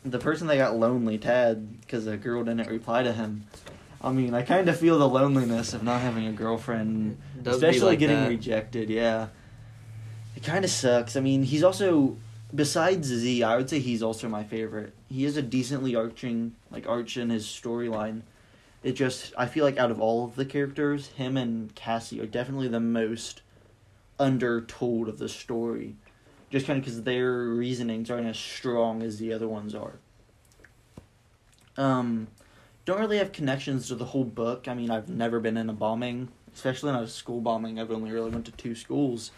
the 0.04 0.18
person 0.18 0.47
that 0.47 0.56
got 0.56 0.76
lonely, 0.76 1.18
Tad, 1.18 1.80
because 1.80 2.06
a 2.06 2.16
girl 2.16 2.42
didn't 2.44 2.68
reply 2.68 3.02
to 3.02 3.12
him. 3.12 3.47
I 4.02 4.12
mean, 4.12 4.32
I 4.32 4.42
kind 4.42 4.68
of 4.68 4.78
feel 4.78 4.99
the 4.99 5.09
loneliness 5.09 5.75
of 5.75 5.82
not 5.82 6.00
having 6.00 6.26
a 6.26 6.32
girlfriend, 6.32 7.18
especially 7.44 7.80
like 7.80 7.99
getting 7.99 8.16
that. 8.16 8.28
rejected. 8.28 8.88
Yeah, 8.88 9.28
it 10.37 10.42
kind 10.42 10.64
of 10.64 10.70
sucks. 10.70 11.16
I 11.16 11.20
mean, 11.20 11.42
he's 11.42 11.62
also 11.62 12.16
besides 12.54 13.09
Z, 13.09 13.42
I 13.42 13.56
would 13.56 13.68
say 13.68 13.78
he's 13.78 14.02
also 14.02 14.28
my 14.28 14.44
favorite. 14.44 14.94
He 15.09 15.25
is 15.25 15.37
a 15.37 15.42
decently 15.42 15.94
arching 15.94 16.54
like 16.70 16.88
arch 16.88 17.16
in 17.16 17.30
his 17.30 17.47
storyline. 17.47 18.23
It 18.82 18.92
just 18.92 19.35
I 19.37 19.47
feel 19.47 19.64
like 19.64 19.76
out 19.76 19.90
of 19.90 20.00
all 20.00 20.25
of 20.25 20.37
the 20.37 20.47
characters, 20.47 21.09
him 21.09 21.37
and 21.37 21.75
Cassie 21.75 22.20
are 22.20 22.26
definitely 22.26 22.68
the 22.68 22.80
most 22.80 23.42
undertold 24.18 25.09
of 25.09 25.18
the 25.18 25.28
story. 25.28 25.97
Just 26.50 26.66
kind 26.66 26.78
of 26.78 26.85
because 26.85 27.02
their 27.02 27.33
reasonings 27.33 28.11
aren't 28.11 28.26
as 28.26 28.38
strong 28.38 29.02
as 29.02 29.19
the 29.19 29.33
other 29.33 29.49
ones 29.49 29.75
are. 29.75 29.95
Um, 31.76 32.26
don't 32.85 32.99
really 32.99 33.19
have 33.19 33.33
connections 33.33 33.88
to 33.88 33.95
the 33.95 34.07
whole 34.07 34.25
book. 34.25 34.66
I 34.66 34.75
mean, 34.75 34.90
I've 34.90 35.09
never 35.09 35.38
been 35.38 35.57
in 35.57 35.71
a 35.71 35.73
bombing, 35.73 36.28
especially 36.52 36.92
not 36.92 37.04
a 37.04 37.09
school 37.09 37.40
bombing. 37.40 37.78
I've 37.78 37.90
only 37.90 38.11
really 38.11 38.30
went 38.30 38.47
to 38.47 38.52
two 38.52 38.75
schools, 38.75 39.30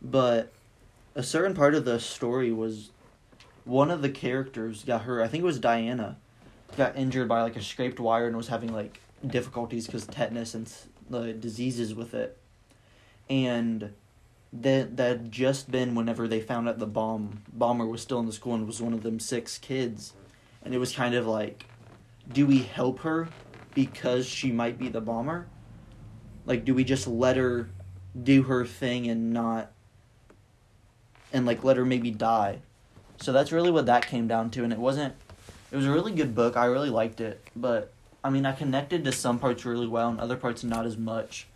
but 0.00 0.52
a 1.14 1.22
certain 1.22 1.54
part 1.54 1.74
of 1.74 1.84
the 1.84 2.00
story 2.00 2.50
was 2.50 2.90
one 3.64 3.90
of 3.90 4.02
the 4.02 4.08
characters 4.08 4.84
got 4.84 5.02
hurt. 5.02 5.22
I 5.22 5.28
think 5.28 5.42
it 5.42 5.46
was 5.46 5.58
Diana, 5.58 6.16
got 6.76 6.96
injured 6.96 7.28
by 7.28 7.42
like 7.42 7.56
a 7.56 7.62
scraped 7.62 8.00
wire 8.00 8.26
and 8.26 8.36
was 8.36 8.48
having 8.48 8.72
like 8.72 9.00
difficulties 9.26 9.86
because 9.86 10.06
tetanus 10.06 10.54
and 10.54 10.72
the 11.10 11.32
diseases 11.32 11.94
with 11.94 12.14
it, 12.14 12.38
and 13.28 13.92
that 14.52 14.96
that 14.96 15.08
had 15.08 15.32
just 15.32 15.70
been 15.70 15.94
whenever 15.94 16.28
they 16.28 16.40
found 16.40 16.68
out 16.68 16.78
the 16.78 16.86
bomb 16.86 17.42
bomber 17.52 17.86
was 17.86 18.02
still 18.02 18.20
in 18.20 18.26
the 18.26 18.32
school 18.32 18.54
and 18.54 18.66
was 18.66 18.82
one 18.82 18.92
of 18.92 19.02
them 19.02 19.18
six 19.18 19.58
kids, 19.58 20.12
and 20.62 20.74
it 20.74 20.78
was 20.78 20.94
kind 20.94 21.14
of 21.14 21.26
like, 21.26 21.64
do 22.32 22.46
we 22.46 22.58
help 22.58 23.00
her 23.00 23.28
because 23.74 24.26
she 24.26 24.52
might 24.52 24.78
be 24.78 24.88
the 24.88 25.00
bomber, 25.00 25.46
Like, 26.44 26.64
do 26.64 26.74
we 26.74 26.84
just 26.84 27.06
let 27.06 27.36
her 27.36 27.70
do 28.20 28.42
her 28.42 28.66
thing 28.66 29.08
and 29.08 29.32
not, 29.32 29.70
and 31.32 31.46
like 31.46 31.64
let 31.64 31.76
her 31.76 31.84
maybe 31.84 32.10
die? 32.10 32.58
So 33.20 33.32
that's 33.32 33.52
really 33.52 33.70
what 33.70 33.86
that 33.86 34.06
came 34.06 34.26
down 34.26 34.50
to, 34.50 34.64
and 34.64 34.72
it 34.72 34.78
wasn't. 34.78 35.14
It 35.70 35.76
was 35.76 35.86
a 35.86 35.90
really 35.90 36.12
good 36.12 36.34
book. 36.34 36.56
I 36.56 36.66
really 36.66 36.90
liked 36.90 37.20
it, 37.20 37.40
but 37.56 37.92
I 38.22 38.30
mean, 38.30 38.44
I 38.44 38.52
connected 38.52 39.04
to 39.04 39.12
some 39.12 39.38
parts 39.38 39.64
really 39.64 39.86
well 39.86 40.10
and 40.10 40.20
other 40.20 40.36
parts 40.36 40.62
not 40.62 40.84
as 40.84 40.98
much. 40.98 41.46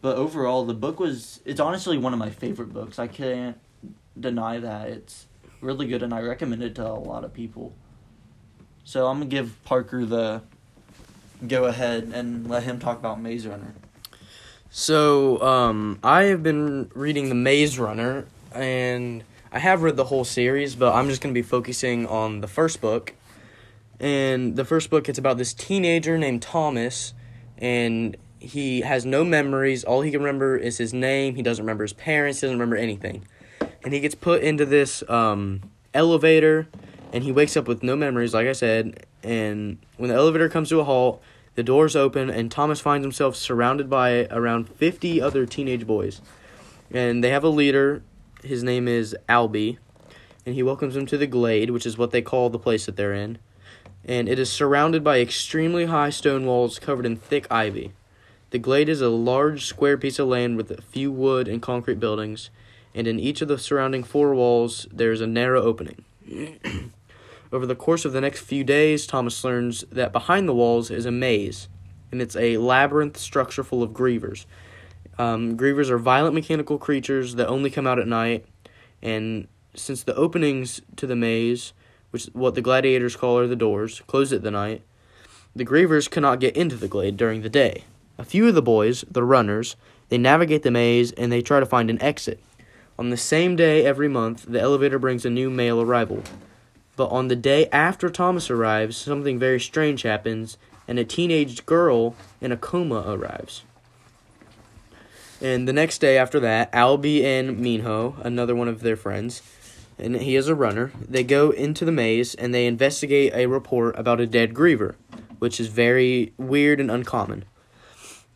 But 0.00 0.16
overall, 0.16 0.64
the 0.64 0.74
book 0.74 1.00
was. 1.00 1.40
It's 1.44 1.60
honestly 1.60 1.98
one 1.98 2.12
of 2.12 2.18
my 2.18 2.30
favorite 2.30 2.72
books. 2.72 2.98
I 2.98 3.06
can't 3.06 3.58
deny 4.18 4.58
that. 4.60 4.88
It's 4.88 5.26
really 5.60 5.86
good, 5.86 6.02
and 6.02 6.14
I 6.14 6.20
recommend 6.20 6.62
it 6.62 6.74
to 6.76 6.86
a 6.86 6.92
lot 6.92 7.24
of 7.24 7.32
people. 7.32 7.74
So 8.84 9.06
I'm 9.06 9.18
gonna 9.18 9.30
give 9.30 9.62
Parker 9.64 10.04
the 10.04 10.42
go 11.46 11.64
ahead 11.64 12.10
and 12.14 12.48
let 12.48 12.64
him 12.64 12.78
talk 12.78 12.98
about 12.98 13.20
Maze 13.20 13.46
Runner. 13.46 13.74
So, 14.70 15.40
um, 15.40 15.98
I 16.02 16.24
have 16.24 16.42
been 16.42 16.90
reading 16.94 17.28
The 17.28 17.34
Maze 17.34 17.78
Runner, 17.78 18.26
and 18.52 19.24
I 19.50 19.58
have 19.58 19.82
read 19.82 19.96
the 19.96 20.04
whole 20.04 20.24
series, 20.24 20.74
but 20.74 20.94
I'm 20.94 21.08
just 21.08 21.22
to 21.22 21.32
be 21.32 21.42
focusing 21.42 22.06
on 22.06 22.40
the 22.40 22.48
first 22.48 22.80
book. 22.80 23.14
And 23.98 24.56
the 24.56 24.64
first 24.64 24.90
book, 24.90 25.08
it's 25.08 25.18
about 25.18 25.38
this 25.38 25.54
teenager 25.54 26.18
named 26.18 26.42
Thomas, 26.42 27.14
and 27.56 28.16
he 28.40 28.82
has 28.82 29.04
no 29.04 29.24
memories. 29.24 29.84
All 29.84 30.02
he 30.02 30.10
can 30.10 30.20
remember 30.20 30.56
is 30.56 30.78
his 30.78 30.94
name. 30.94 31.34
He 31.34 31.42
doesn't 31.42 31.62
remember 31.62 31.84
his 31.84 31.92
parents. 31.92 32.40
He 32.40 32.46
doesn't 32.46 32.58
remember 32.58 32.76
anything. 32.76 33.26
And 33.84 33.92
he 33.92 34.00
gets 34.00 34.14
put 34.14 34.42
into 34.42 34.66
this 34.66 35.02
um, 35.08 35.62
elevator, 35.94 36.68
and 37.12 37.24
he 37.24 37.32
wakes 37.32 37.56
up 37.56 37.66
with 37.66 37.82
no 37.82 37.96
memories, 37.96 38.34
like 38.34 38.46
I 38.46 38.52
said. 38.52 39.06
And 39.22 39.78
when 39.96 40.10
the 40.10 40.16
elevator 40.16 40.48
comes 40.48 40.68
to 40.70 40.80
a 40.80 40.84
halt, 40.84 41.22
the 41.54 41.62
doors 41.62 41.96
open, 41.96 42.30
and 42.30 42.50
Thomas 42.50 42.80
finds 42.80 43.04
himself 43.04 43.34
surrounded 43.34 43.90
by 43.90 44.26
around 44.30 44.68
50 44.68 45.20
other 45.20 45.44
teenage 45.44 45.86
boys. 45.86 46.20
And 46.90 47.22
they 47.22 47.30
have 47.30 47.44
a 47.44 47.48
leader. 47.48 48.02
His 48.44 48.62
name 48.62 48.86
is 48.86 49.16
Alby. 49.28 49.78
And 50.46 50.54
he 50.54 50.62
welcomes 50.62 50.94
them 50.94 51.06
to 51.06 51.18
the 51.18 51.26
Glade, 51.26 51.70
which 51.70 51.84
is 51.84 51.98
what 51.98 52.12
they 52.12 52.22
call 52.22 52.48
the 52.48 52.58
place 52.58 52.86
that 52.86 52.96
they're 52.96 53.12
in. 53.12 53.38
And 54.04 54.28
it 54.28 54.38
is 54.38 54.50
surrounded 54.50 55.02
by 55.04 55.20
extremely 55.20 55.86
high 55.86 56.10
stone 56.10 56.46
walls 56.46 56.78
covered 56.78 57.04
in 57.04 57.16
thick 57.16 57.46
ivy. 57.50 57.92
The 58.50 58.58
Glade 58.58 58.88
is 58.88 59.02
a 59.02 59.10
large 59.10 59.66
square 59.66 59.98
piece 59.98 60.18
of 60.18 60.28
land 60.28 60.56
with 60.56 60.70
a 60.70 60.80
few 60.80 61.12
wood 61.12 61.48
and 61.48 61.60
concrete 61.60 62.00
buildings, 62.00 62.48
and 62.94 63.06
in 63.06 63.20
each 63.20 63.42
of 63.42 63.48
the 63.48 63.58
surrounding 63.58 64.02
four 64.02 64.34
walls 64.34 64.86
there 64.90 65.12
is 65.12 65.20
a 65.20 65.26
narrow 65.26 65.60
opening. 65.60 66.02
Over 67.52 67.66
the 67.66 67.76
course 67.76 68.06
of 68.06 68.14
the 68.14 68.22
next 68.22 68.40
few 68.40 68.64
days, 68.64 69.06
Thomas 69.06 69.44
learns 69.44 69.84
that 69.92 70.12
behind 70.12 70.48
the 70.48 70.54
walls 70.54 70.90
is 70.90 71.04
a 71.04 71.10
maze, 71.10 71.68
and 72.10 72.22
it's 72.22 72.36
a 72.36 72.56
labyrinth 72.56 73.18
structure 73.18 73.62
full 73.62 73.82
of 73.82 73.90
grievers. 73.90 74.46
Um, 75.18 75.58
grievers 75.58 75.90
are 75.90 75.98
violent 75.98 76.34
mechanical 76.34 76.78
creatures 76.78 77.34
that 77.34 77.48
only 77.48 77.68
come 77.68 77.86
out 77.86 77.98
at 77.98 78.08
night, 78.08 78.46
and 79.02 79.46
since 79.74 80.02
the 80.02 80.14
openings 80.14 80.80
to 80.96 81.06
the 81.06 81.16
maze, 81.16 81.74
which 82.12 82.24
what 82.32 82.54
the 82.54 82.62
gladiators 82.62 83.14
call 83.14 83.36
are 83.36 83.46
the 83.46 83.56
doors, 83.56 84.00
close 84.06 84.32
at 84.32 84.40
the 84.40 84.50
night, 84.50 84.80
the 85.54 85.66
grievers 85.66 86.10
cannot 86.10 86.40
get 86.40 86.56
into 86.56 86.76
the 86.76 86.88
glade 86.88 87.18
during 87.18 87.42
the 87.42 87.50
day. 87.50 87.84
A 88.18 88.24
few 88.24 88.48
of 88.48 88.54
the 88.56 88.62
boys, 88.62 89.04
the 89.08 89.22
runners, 89.22 89.76
they 90.08 90.18
navigate 90.18 90.64
the 90.64 90.72
maze 90.72 91.12
and 91.12 91.30
they 91.30 91.40
try 91.40 91.60
to 91.60 91.66
find 91.66 91.88
an 91.88 92.02
exit. 92.02 92.42
On 92.98 93.10
the 93.10 93.16
same 93.16 93.54
day 93.54 93.86
every 93.86 94.08
month, 94.08 94.44
the 94.48 94.60
elevator 94.60 94.98
brings 94.98 95.24
a 95.24 95.30
new 95.30 95.48
male 95.50 95.80
arrival. 95.80 96.24
But 96.96 97.10
on 97.10 97.28
the 97.28 97.36
day 97.36 97.68
after 97.70 98.10
Thomas 98.10 98.50
arrives, 98.50 98.96
something 98.96 99.38
very 99.38 99.60
strange 99.60 100.02
happens, 100.02 100.58
and 100.88 100.98
a 100.98 101.04
teenage 101.04 101.64
girl 101.64 102.16
in 102.40 102.50
a 102.50 102.56
coma 102.56 103.04
arrives. 103.06 103.62
And 105.40 105.68
the 105.68 105.72
next 105.72 105.98
day 105.98 106.18
after 106.18 106.40
that, 106.40 106.70
Alby 106.74 107.24
and 107.24 107.60
Minho, 107.60 108.16
another 108.24 108.56
one 108.56 108.66
of 108.66 108.80
their 108.80 108.96
friends, 108.96 109.42
and 109.96 110.16
he 110.16 110.34
is 110.34 110.48
a 110.48 110.56
runner, 110.56 110.90
they 111.00 111.22
go 111.22 111.50
into 111.50 111.84
the 111.84 111.92
maze 111.92 112.34
and 112.34 112.52
they 112.52 112.66
investigate 112.66 113.32
a 113.32 113.46
report 113.46 113.96
about 113.96 114.20
a 114.20 114.26
dead 114.26 114.54
griever, 114.54 114.96
which 115.38 115.60
is 115.60 115.68
very 115.68 116.32
weird 116.36 116.80
and 116.80 116.90
uncommon. 116.90 117.44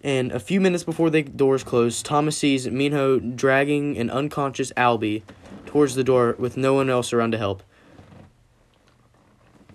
And 0.02 0.32
a 0.32 0.40
few 0.40 0.60
minutes 0.60 0.82
before 0.82 1.10
the 1.10 1.22
doors 1.22 1.62
close, 1.62 2.02
Thomas 2.02 2.36
sees 2.36 2.68
Minho 2.68 3.20
dragging 3.20 3.96
an 3.96 4.10
unconscious 4.10 4.72
Alby 4.76 5.22
towards 5.64 5.94
the 5.94 6.02
door 6.02 6.34
with 6.38 6.56
no 6.56 6.74
one 6.74 6.90
else 6.90 7.12
around 7.12 7.30
to 7.32 7.38
help. 7.38 7.62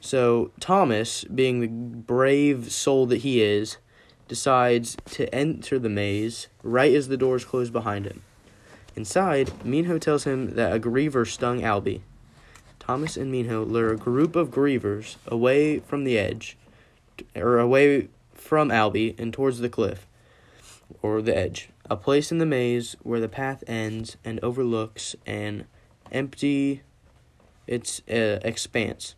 So 0.02 0.52
Thomas, 0.60 1.24
being 1.24 1.62
the 1.62 1.68
brave 1.68 2.72
soul 2.72 3.06
that 3.08 3.22
he 3.22 3.42
is, 3.42 3.78
decides 4.28 4.98
to 5.12 5.34
enter 5.34 5.80
the 5.80 5.90
maze 5.90 6.48
right 6.62 6.94
as 6.94 7.08
the 7.08 7.18
doors 7.18 7.46
close 7.46 7.70
behind 7.70 8.06
him. 8.06 8.22
Inside, 8.96 9.66
Minho 9.66 9.98
tells 9.98 10.26
him 10.26 10.56
that 10.56 10.76
a 10.76 10.80
griever 10.80 11.26
stung 11.26 11.64
Alby. 11.64 12.04
Thomas 12.80 13.16
and 13.16 13.32
Minho 13.32 13.64
lure 13.64 13.92
a 13.92 13.98
group 13.98 14.36
of 14.36 14.50
grievers 14.50 15.16
away 15.28 15.80
from 15.80 16.04
the 16.04 16.18
edge, 16.18 16.58
or 17.36 17.60
away 17.60 18.10
from 18.34 18.72
Alby 18.72 19.16
and 19.18 19.34
towards 19.34 19.60
the 19.60 19.70
cliff, 19.70 20.08
or 21.02 21.22
the 21.22 21.36
edge, 21.36 21.70
a 21.90 21.96
place 21.96 22.32
in 22.32 22.38
the 22.38 22.46
maze 22.46 22.96
where 23.04 23.20
the 23.20 23.30
path 23.30 23.64
ends 23.68 24.18
and 24.26 24.40
overlooks 24.44 25.16
an 25.26 25.66
empty 26.12 26.82
its 27.68 28.02
uh, 28.10 28.40
expanse. 28.44 29.16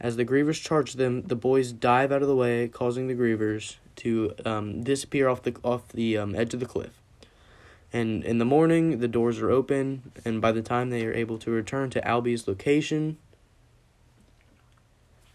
As 0.00 0.16
the 0.16 0.24
grievers 0.24 0.60
charge 0.60 0.94
them, 0.94 1.22
the 1.22 1.36
boys 1.36 1.72
dive 1.72 2.10
out 2.10 2.22
of 2.22 2.28
the 2.28 2.34
way, 2.34 2.66
causing 2.66 3.06
the 3.06 3.14
grievers 3.14 3.76
to 3.96 4.34
um, 4.44 4.82
disappear 4.82 5.28
off 5.28 5.42
the 5.42 5.54
off 5.62 5.88
the 5.88 6.16
um, 6.18 6.34
edge 6.34 6.54
of 6.54 6.60
the 6.60 6.66
cliff. 6.66 6.98
And 7.92 8.24
in 8.24 8.38
the 8.38 8.46
morning, 8.46 9.00
the 9.00 9.08
doors 9.08 9.38
are 9.38 9.50
open, 9.50 10.12
and 10.24 10.40
by 10.40 10.50
the 10.50 10.62
time 10.62 10.88
they 10.88 11.04
are 11.04 11.12
able 11.12 11.38
to 11.38 11.50
return 11.50 11.90
to 11.90 12.08
Alby's 12.08 12.48
location, 12.48 13.18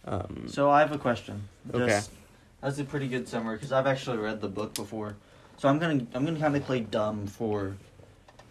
um, 0.05 0.45
So 0.47 0.69
I 0.71 0.79
have 0.79 0.91
a 0.91 0.97
question. 0.97 1.47
Okay. 1.71 1.85
Just- 1.87 2.11
That's 2.61 2.79
a 2.79 2.83
pretty 2.83 3.07
good 3.07 3.27
summary 3.27 3.57
because 3.57 3.71
I've 3.71 3.85
actually 3.85 4.17
read 4.17 4.41
the 4.41 4.47
book 4.47 4.73
before. 4.73 5.15
So 5.57 5.67
I'm 5.67 5.79
gonna 5.79 6.05
I'm 6.13 6.23
gonna 6.23 6.39
kind 6.39 6.55
of 6.55 6.63
play 6.63 6.81
dumb 6.81 7.27
for 7.27 7.75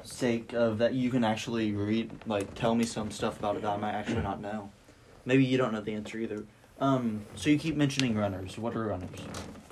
sake 0.02 0.52
of 0.52 0.78
that 0.78 0.94
you 0.94 1.10
can 1.10 1.24
actually 1.24 1.72
read 1.72 2.10
like 2.26 2.54
tell 2.54 2.74
me 2.74 2.84
some 2.84 3.10
stuff 3.10 3.38
about 3.38 3.56
it 3.56 3.62
that 3.62 3.70
I 3.70 3.76
might 3.76 3.92
actually 3.92 4.22
not 4.22 4.40
know. 4.40 4.70
Maybe 5.24 5.44
you 5.44 5.56
don't 5.56 5.72
know 5.72 5.80
the 5.80 5.94
answer 5.94 6.18
either. 6.18 6.44
Um, 6.80 7.24
so 7.36 7.48
you 7.48 7.58
keep 7.58 7.76
mentioning 7.76 8.16
runners. 8.16 8.58
What 8.58 8.76
are 8.76 8.84
runners? 8.86 9.18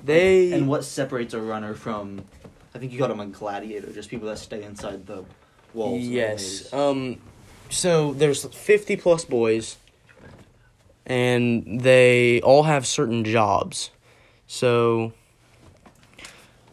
they 0.02 0.52
And 0.52 0.68
what 0.68 0.84
separates 0.84 1.34
a 1.34 1.40
runner 1.40 1.74
from? 1.74 2.24
I 2.74 2.78
think 2.78 2.92
you 2.92 2.98
called 2.98 3.10
them 3.10 3.20
a 3.20 3.26
gladiator, 3.26 3.92
just 3.92 4.10
people 4.10 4.28
that 4.28 4.38
stay 4.38 4.62
inside 4.62 5.06
the 5.06 5.24
walls. 5.72 6.02
Yes. 6.02 6.72
Um. 6.72 7.18
So 7.70 8.12
there's 8.12 8.44
50 8.44 8.96
plus 8.96 9.24
boys, 9.24 9.78
and 11.06 11.80
they 11.80 12.40
all 12.42 12.64
have 12.64 12.86
certain 12.86 13.24
jobs. 13.24 13.90
So 14.46 15.12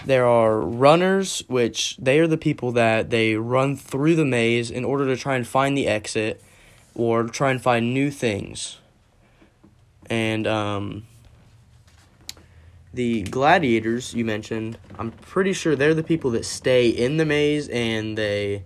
there 0.05 0.25
are 0.25 0.59
runners, 0.59 1.43
which 1.47 1.97
they 1.97 2.19
are 2.19 2.27
the 2.27 2.37
people 2.37 2.71
that 2.73 3.09
they 3.09 3.35
run 3.35 3.75
through 3.75 4.15
the 4.15 4.25
maze 4.25 4.71
in 4.71 4.83
order 4.83 5.05
to 5.05 5.15
try 5.15 5.35
and 5.35 5.47
find 5.47 5.77
the 5.77 5.87
exit, 5.87 6.41
or 6.95 7.23
try 7.23 7.51
and 7.51 7.61
find 7.61 7.93
new 7.93 8.11
things. 8.11 8.77
And 10.09 10.47
um. 10.47 11.03
The 12.93 13.21
gladiators 13.21 14.13
you 14.13 14.25
mentioned, 14.25 14.77
I'm 14.99 15.11
pretty 15.11 15.53
sure 15.53 15.77
they're 15.77 15.93
the 15.93 16.03
people 16.03 16.31
that 16.31 16.43
stay 16.43 16.89
in 16.89 17.15
the 17.15 17.25
maze 17.25 17.69
and 17.69 18.17
they 18.17 18.65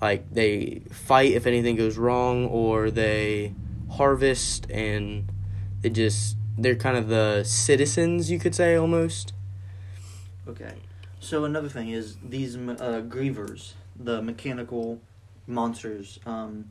like 0.00 0.30
they 0.32 0.82
fight 0.90 1.32
if 1.32 1.46
anything 1.46 1.76
goes 1.76 1.96
wrong 1.96 2.46
or 2.46 2.90
they 2.90 3.54
harvest 3.90 4.70
and 4.70 5.30
they 5.80 5.90
just 5.90 6.36
they're 6.56 6.76
kind 6.76 6.96
of 6.96 7.08
the 7.08 7.42
citizens 7.44 8.30
you 8.30 8.38
could 8.38 8.54
say 8.54 8.74
almost 8.74 9.32
Okay. 10.48 10.74
So 11.20 11.44
another 11.44 11.68
thing 11.68 11.90
is 11.90 12.16
these 12.22 12.56
uh, 12.56 13.02
grievers, 13.08 13.72
the 13.98 14.22
mechanical 14.22 15.00
monsters. 15.46 16.20
Um, 16.26 16.70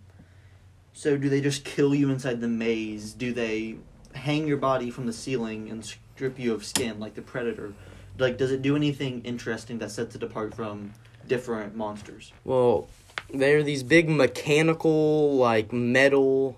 so 0.93 1.17
do 1.17 1.29
they 1.29 1.41
just 1.41 1.63
kill 1.63 1.93
you 1.93 2.09
inside 2.09 2.41
the 2.41 2.47
maze? 2.47 3.13
Do 3.13 3.33
they 3.33 3.75
hang 4.15 4.47
your 4.47 4.57
body 4.57 4.89
from 4.89 5.05
the 5.05 5.13
ceiling 5.13 5.69
and 5.69 5.85
strip 5.85 6.39
you 6.39 6.53
of 6.53 6.65
skin 6.65 6.99
like 6.99 7.15
the 7.15 7.21
predator? 7.21 7.73
Like, 8.17 8.37
does 8.37 8.51
it 8.51 8.61
do 8.61 8.75
anything 8.75 9.21
interesting 9.23 9.77
that 9.79 9.91
sets 9.91 10.15
it 10.15 10.23
apart 10.23 10.55
from 10.55 10.93
different 11.27 11.75
monsters? 11.75 12.31
well 12.45 12.87
they're 13.33 13.63
these 13.63 13.83
big 13.83 14.09
mechanical 14.09 15.35
like 15.35 15.73
metal 15.73 16.57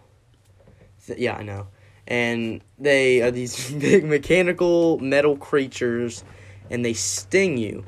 th- 1.06 1.18
yeah 1.18 1.36
i 1.36 1.42
know 1.42 1.68
and 2.08 2.62
they 2.78 3.22
are 3.22 3.32
these 3.32 3.72
big 3.88 4.06
mechanical 4.06 5.00
metal 5.00 5.36
creatures 5.36 6.24
and 6.70 6.84
they 6.84 6.94
sting 6.94 7.58
you 7.58 7.84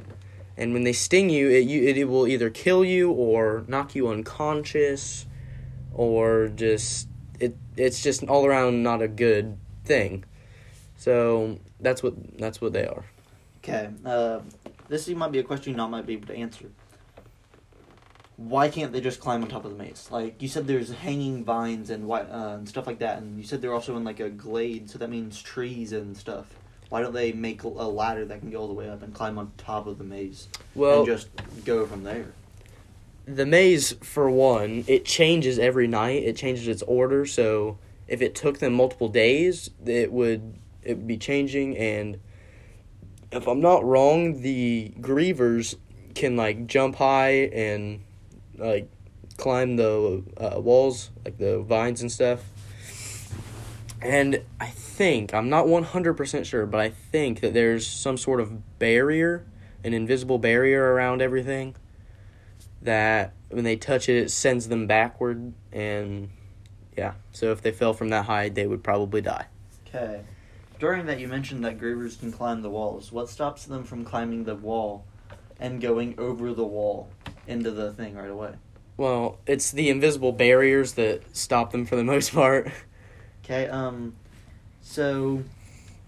and 0.58 0.74
when 0.74 0.84
they 0.84 0.94
sting 0.94 1.30
you 1.30 1.50
it, 1.50 1.68
you 1.68 1.84
it, 1.84 2.08
will 2.08 2.28
either 2.28 2.50
kill 2.50 2.84
you 2.84 3.12
or 3.12 3.64
knock 3.68 3.96
you 3.96 4.08
unconscious 4.08 5.26
or 5.94 6.48
just 6.48 7.08
it 7.40 7.56
it's 7.78 8.02
just 8.02 8.24
all 8.24 8.46
around 8.46 8.84
not 8.84 9.02
a 9.02 9.08
good 9.08 9.58
thing 9.86 10.24
so 10.98 11.60
that's 11.80 12.04
what 12.04 12.14
that's 12.38 12.62
what 12.62 12.74
they 12.74 12.86
are 12.86 13.06
Okay. 13.64 13.90
Uh, 14.04 14.40
this 14.88 15.08
might 15.10 15.32
be 15.32 15.40
a 15.40 15.44
question 15.44 15.72
you 15.72 15.78
not 15.78 15.92
might 15.92 16.06
be 16.06 16.14
able 16.14 16.28
to 16.28 16.36
answer. 16.36 16.72
Why 18.38 18.70
can't 18.70 18.92
they 18.92 19.02
just 19.02 19.20
climb 19.20 19.44
on 19.44 19.50
top 19.50 19.66
of 19.66 19.72
the 19.72 19.78
maze? 19.78 20.08
Like 20.10 20.42
you 20.42 20.48
said, 20.48 20.66
there's 20.66 20.92
hanging 20.92 21.44
vines 21.44 21.92
and 21.92 22.10
uh, 22.10 22.16
and 22.58 22.68
stuff 22.68 22.88
like 22.88 22.98
that, 23.00 23.20
and 23.20 23.38
you 23.38 23.44
said 23.44 23.62
they're 23.62 23.74
also 23.74 23.96
in 23.98 24.04
like 24.04 24.20
a 24.20 24.30
glade, 24.30 24.90
so 24.90 24.98
that 24.98 25.12
means 25.12 25.40
trees 25.42 25.94
and 25.94 26.18
stuff. 26.18 26.56
Why 26.92 27.02
don't 27.02 27.14
they 27.14 27.32
make 27.32 27.64
a 27.64 27.70
ladder 27.70 28.26
that 28.26 28.42
can 28.42 28.52
go 28.52 28.60
all 28.60 28.68
the 28.68 28.74
way 28.74 28.90
up 28.90 29.02
and 29.02 29.14
climb 29.14 29.38
on 29.38 29.54
top 29.56 29.88
of 29.88 29.98
the 29.98 30.04
maze 30.04 30.50
Well, 30.76 31.00
and 31.00 31.06
just 31.06 31.30
go 31.64 31.86
from 31.86 32.04
there? 32.04 32.34
the 33.26 33.46
maze 33.46 33.94
for 34.02 34.30
one, 34.30 34.84
it 34.88 35.06
changes 35.06 35.58
every 35.58 35.88
night. 35.88 36.24
It 36.24 36.36
changes 36.36 36.68
its 36.68 36.82
order, 36.82 37.26
so 37.26 37.78
if 38.10 38.22
it 38.22 38.36
took 38.36 38.60
them 38.60 38.74
multiple 38.74 39.08
days, 39.08 39.70
it 39.86 40.12
would 40.12 40.60
it 40.84 40.98
would 40.98 41.08
be 41.08 41.18
changing 41.18 41.78
and 41.78 42.20
if 43.32 43.48
I'm 43.48 43.62
not 43.62 43.86
wrong, 43.86 44.42
the 44.42 44.92
grievers 45.00 45.76
can 46.14 46.36
like 46.36 46.68
jump 46.68 46.98
high 46.98 47.46
and 47.54 48.02
like 48.58 48.90
climb 49.38 49.78
the 49.78 50.24
uh, 50.36 50.60
walls, 50.60 51.12
like 51.24 51.38
the 51.38 51.60
vines 51.62 52.02
and 52.02 52.12
stuff. 52.12 52.42
And 54.02 54.42
I 54.60 54.68
think, 54.68 55.34
I'm 55.34 55.50
not 55.50 55.68
100% 55.68 56.46
sure, 56.46 56.66
but 56.66 56.80
I 56.80 56.90
think 56.90 57.42
that 57.42 57.54
there's 57.54 57.86
some 57.86 58.18
sort 58.18 58.40
of 58.40 58.80
barrier, 58.80 59.46
an 59.84 59.94
invisible 59.94 60.40
barrier 60.40 60.94
around 60.94 61.22
everything 61.22 61.76
that 62.82 63.34
when 63.50 63.64
they 63.64 63.76
touch 63.76 64.10
it, 64.10 64.18
it 64.18 64.32
sends 64.32 64.68
them 64.70 64.88
backward. 64.88 65.54
And 65.72 66.30
yeah, 66.98 67.14
so 67.32 67.52
if 67.52 67.62
they 67.62 67.72
fell 67.72 67.94
from 67.94 68.10
that 68.10 68.26
high, 68.26 68.50
they 68.50 68.66
would 68.66 68.84
probably 68.84 69.22
die. 69.22 69.46
Okay. 69.88 70.22
During 70.80 71.06
that, 71.06 71.20
you 71.20 71.28
mentioned 71.28 71.64
that 71.64 71.80
grievers 71.80 72.20
can 72.20 72.32
climb 72.32 72.64
the 72.64 72.70
walls. 72.70 73.12
What 73.12 73.30
stops 73.30 73.66
them 73.66 73.84
from 73.84 74.04
climbing 74.04 74.46
the 74.46 74.56
wall 74.56 75.06
and 75.60 75.80
going 75.80 76.16
over 76.18 76.54
the 76.54 76.66
wall 76.66 77.10
into 77.46 77.70
the 77.70 77.94
thing 77.94 78.16
right 78.16 78.32
away? 78.32 78.54
Well, 78.98 79.38
it's 79.46 79.72
the 79.72 79.90
invisible 79.90 80.32
barriers 80.32 80.94
that 80.94 81.22
stop 81.36 81.72
them 81.72 81.86
for 81.86 81.96
the 81.96 82.04
most 82.04 82.34
part. 82.34 82.72
Okay. 83.52 83.68
Um. 83.68 84.16
So, 84.82 85.44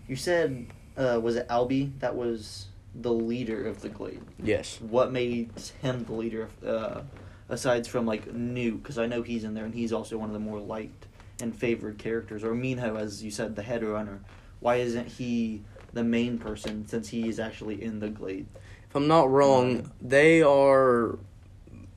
you 0.08 0.16
said, 0.16 0.66
uh, 0.98 1.20
was 1.22 1.36
it 1.36 1.46
Alby 1.50 1.92
that 2.00 2.16
was 2.16 2.68
the 2.96 3.12
leader 3.12 3.68
of 3.68 3.82
the 3.82 3.90
Glade? 3.90 4.22
yes. 4.42 4.80
What 4.82 5.12
made 5.12 5.52
him 5.82 6.06
the 6.06 6.14
leader? 6.14 6.44
Of, 6.44 6.68
uh, 6.68 7.02
aside 7.50 7.86
from 7.86 8.06
like 8.06 8.34
Newt, 8.34 8.82
because 8.82 8.98
I 8.98 9.08
know 9.08 9.22
he's 9.22 9.44
in 9.44 9.54
there 9.54 9.66
and 9.66 9.74
he's 9.74 9.92
also 9.92 10.18
one 10.18 10.30
of 10.30 10.34
the 10.34 10.40
more 10.40 10.60
liked 10.60 11.08
and 11.42 11.54
favored 11.54 11.98
characters. 11.98 12.44
Or 12.44 12.56
Minho, 12.56 12.96
as 12.96 13.24
you 13.24 13.30
said, 13.30 13.56
the 13.56 13.64
head 13.64 13.84
runner. 13.84 14.22
Why 14.62 14.78
isn't 14.78 15.08
he 15.08 15.64
the 15.92 16.04
main 16.04 16.38
person 16.38 16.88
since 16.88 17.10
he 17.10 17.28
is 17.28 17.40
actually 17.40 17.84
in 17.84 18.00
the 18.00 18.08
Glade? 18.10 18.48
If 18.90 18.96
I'm 18.96 19.08
not 19.08 19.30
wrong, 19.30 19.92
they 20.02 20.42
are. 20.42 21.20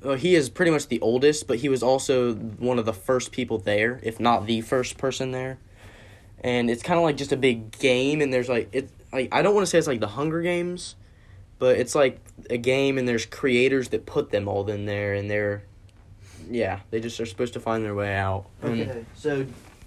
Well, 0.07 0.15
he 0.15 0.37
is 0.37 0.49
pretty 0.49 0.71
much 0.71 0.87
the 0.87 1.01
oldest, 1.01 1.49
but 1.49 1.59
he 1.59 1.69
was 1.69 1.83
also 1.83 2.35
one 2.35 2.79
of 2.79 2.85
the 2.85 2.93
first 2.93 3.33
people 3.33 3.59
there, 3.59 3.99
if 4.05 4.21
not 4.21 4.47
the 4.47 4.61
first 4.61 4.99
person 4.99 5.33
there. 5.33 5.59
And 6.45 6.71
it's 6.71 6.81
kind 6.81 6.97
of 6.97 7.03
like 7.03 7.17
just 7.17 7.33
a 7.33 7.37
big 7.37 7.77
game, 7.81 8.21
and 8.21 8.33
there's 8.33 8.49
like 8.49 8.69
it. 8.71 8.89
Like 9.13 9.35
I 9.35 9.43
don't 9.43 9.53
want 9.53 9.67
to 9.67 9.71
say 9.71 9.79
it's 9.79 9.89
like 9.89 9.99
the 9.99 10.07
Hunger 10.07 10.43
Games, 10.43 10.95
but 11.59 11.77
it's 11.79 11.97
like 11.97 12.21
a 12.49 12.57
game, 12.57 12.99
and 12.99 13.09
there's 13.09 13.27
creators 13.27 13.89
that 13.89 14.07
put 14.07 14.31
them 14.31 14.47
all 14.47 14.69
in 14.71 14.87
there, 14.87 15.15
and 15.15 15.29
they're, 15.29 15.65
yeah, 16.49 16.81
they 16.91 17.01
just 17.01 17.19
are 17.19 17.27
supposed 17.27 17.55
to 17.55 17.61
find 17.61 17.85
their 17.85 17.97
way 17.97 18.15
out. 18.15 18.47
And 18.63 18.83
Okay. 18.83 19.05
So, 19.17 19.45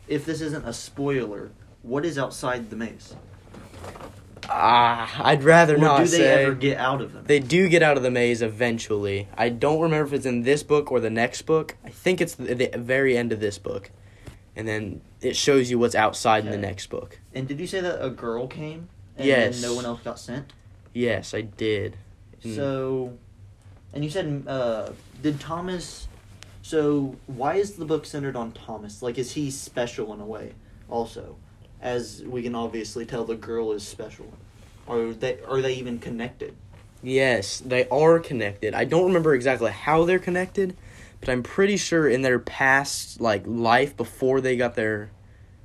if 0.09 0.25
this 0.25 0.41
isn't 0.41 0.67
a 0.67 0.73
spoiler, 0.73 1.49
what 1.81 2.03
is 2.03 2.19
outside 2.19 2.69
the 2.69 2.75
maze? 2.75 3.15
Ah, 4.51 5.21
I'd 5.23 5.43
rather 5.43 5.75
Or 5.75 5.79
not 5.79 5.97
do 5.99 6.03
they 6.05 6.17
say. 6.17 6.43
ever 6.43 6.55
get 6.55 6.77
out 6.77 7.01
of 7.01 7.13
them? 7.13 7.23
They 7.27 7.39
do 7.39 7.69
get 7.69 7.83
out 7.83 7.97
of 7.97 8.03
the 8.03 8.09
maze 8.11 8.41
eventually. 8.41 9.27
I 9.37 9.49
don't 9.49 9.79
remember 9.79 10.07
if 10.07 10.13
it's 10.13 10.25
in 10.25 10.41
this 10.43 10.63
book 10.63 10.91
or 10.91 10.99
the 10.99 11.09
next 11.09 11.43
book. 11.43 11.77
I 11.85 11.89
think 11.89 12.19
it's 12.19 12.35
the, 12.35 12.55
the 12.55 12.71
very 12.77 13.15
end 13.15 13.31
of 13.31 13.39
this 13.39 13.57
book. 13.59 13.91
And 14.55 14.67
then 14.67 15.01
it 15.21 15.35
shows 15.35 15.69
you 15.69 15.77
what's 15.79 15.95
outside 15.95 16.45
in 16.45 16.51
the 16.51 16.57
next 16.57 16.87
book. 16.87 17.19
and 17.33 17.47
did 17.47 17.59
you 17.59 17.67
say 17.67 17.79
that 17.81 18.03
a 18.03 18.09
girl 18.09 18.47
came? 18.47 18.89
And 19.17 19.27
Yes. 19.27 19.61
No 19.61 19.75
one 19.75 19.85
else 19.85 20.01
got 20.01 20.19
sent. 20.19 20.51
Yes, 20.93 21.33
I 21.33 21.41
did. 21.41 21.97
Mm. 22.43 22.55
So, 22.55 23.17
and 23.93 24.03
you 24.03 24.09
said, 24.09 24.43
uh, 24.47 24.89
did 25.21 25.39
Thomas? 25.39 26.07
So 26.61 27.15
why 27.27 27.55
is 27.55 27.73
the 27.73 27.85
book 27.85 28.05
centered 28.05 28.35
on 28.35 28.51
Thomas? 28.53 29.01
Like, 29.01 29.17
is 29.17 29.33
he 29.33 29.51
special 29.51 30.13
in 30.13 30.19
a 30.19 30.25
way? 30.25 30.53
Also, 30.89 31.35
as 31.81 32.23
we 32.25 32.41
can 32.43 32.55
obviously 32.55 33.05
tell, 33.05 33.23
the 33.25 33.35
girl 33.35 33.71
is 33.71 33.87
special. 33.87 34.31
Are 34.87 35.11
they? 35.13 35.39
Are 35.47 35.61
they 35.61 35.73
even 35.75 35.99
connected? 35.99 36.55
Yes, 37.01 37.59
they 37.59 37.87
are 37.89 38.19
connected. 38.19 38.73
I 38.73 38.83
don't 38.85 39.05
remember 39.05 39.33
exactly 39.33 39.71
how 39.71 40.03
they're 40.03 40.19
connected, 40.19 40.75
but 41.21 41.29
I'm 41.29 41.43
pretty 41.43 41.77
sure 41.77 42.09
in 42.09 42.21
their 42.23 42.39
past 42.39 43.21
like 43.21 43.43
life 43.45 43.95
before 43.95 44.41
they 44.41 44.57
got 44.57 44.75
their 44.75 45.11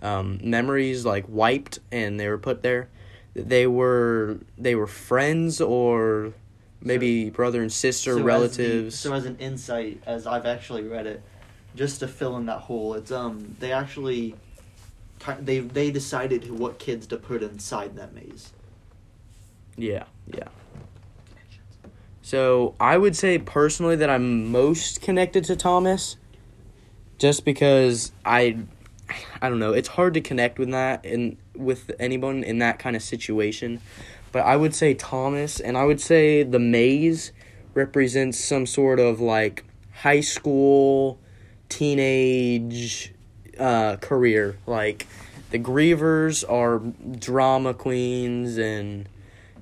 um, 0.03 0.39
memories 0.45 1.05
like 1.05 1.25
wiped 1.29 1.79
and 1.91 2.21
they 2.21 2.29
were 2.29 2.39
put 2.39 2.63
there, 2.63 2.89
they 3.35 3.67
were 3.67 4.39
they 4.59 4.75
were 4.75 4.87
friends 4.87 5.61
or 5.61 6.35
maybe 6.81 7.31
brother 7.31 7.63
and 7.63 7.73
sister, 7.73 8.11
So 8.13 8.17
as 8.19 8.21
the- 8.21 8.25
relatives. 8.27 8.99
so 8.99 9.13
as 9.15 9.25
an 9.25 9.37
insight, 9.39 10.03
as 10.07 10.27
I've 10.27 10.47
actually 10.47 10.83
read 10.83 11.07
it, 11.07 11.23
just 11.75 11.99
to 12.01 12.07
fill 12.07 12.37
in 12.37 12.47
that 12.47 12.61
hole, 12.61 12.95
it's 12.95 13.11
um 13.11 13.57
they 13.59 13.73
actually 13.73 14.37
they 15.41 15.61
they 15.61 15.91
decided 15.91 16.51
what 16.51 16.79
kids 16.79 17.07
to 17.09 17.17
put 17.17 17.43
inside 17.43 17.97
that 17.97 18.15
maze. 18.15 18.53
Yeah, 19.77 20.05
yeah. 20.27 20.49
So 22.23 22.75
I 22.81 22.97
would 22.97 23.17
say 23.17 23.39
personally 23.39 23.97
that 23.97 24.09
I'm 24.09 24.51
most 24.51 25.03
connected 25.03 25.45
to 25.45 25.57
Thomas, 25.57 26.17
just 27.19 27.45
because 27.45 28.13
I, 28.25 28.59
I 29.43 29.49
don't 29.49 29.59
know. 29.59 29.73
It's 29.73 29.89
hard 29.89 30.15
to 30.15 30.21
connect 30.21 30.59
with 30.59 30.71
that 30.71 31.05
and 31.05 31.37
with 31.55 31.91
anyone 31.99 32.43
in 32.43 32.59
that 32.61 32.79
kind 32.79 32.97
of 32.97 33.03
situation, 33.03 33.81
but 34.33 34.41
I 34.41 34.57
would 34.57 34.75
say 34.75 34.95
Thomas, 34.95 35.61
and 35.61 35.77
I 35.77 35.85
would 35.85 36.01
say 36.01 36.43
the 36.43 36.59
maze 36.59 37.33
represents 37.75 38.39
some 38.39 38.67
sort 38.67 39.01
of 39.01 39.21
like 39.21 39.65
high 39.93 40.21
school, 40.21 41.19
teenage, 41.69 43.14
uh, 43.59 43.97
career. 43.97 44.57
Like 44.67 45.07
the 45.51 45.59
Grievers 45.59 46.45
are 46.51 46.79
drama 47.19 47.75
queens 47.75 48.59
and 48.59 49.09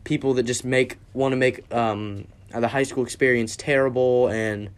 people 0.05 0.35
that 0.35 0.45
just 0.45 0.65
make 0.65 0.99
want 1.15 1.33
to 1.33 1.37
make 1.37 1.73
um, 1.73 2.27
the 2.51 2.69
high 2.69 2.83
school 2.83 3.05
experience 3.05 3.57
terrible. 3.57 4.29
And 4.29 4.71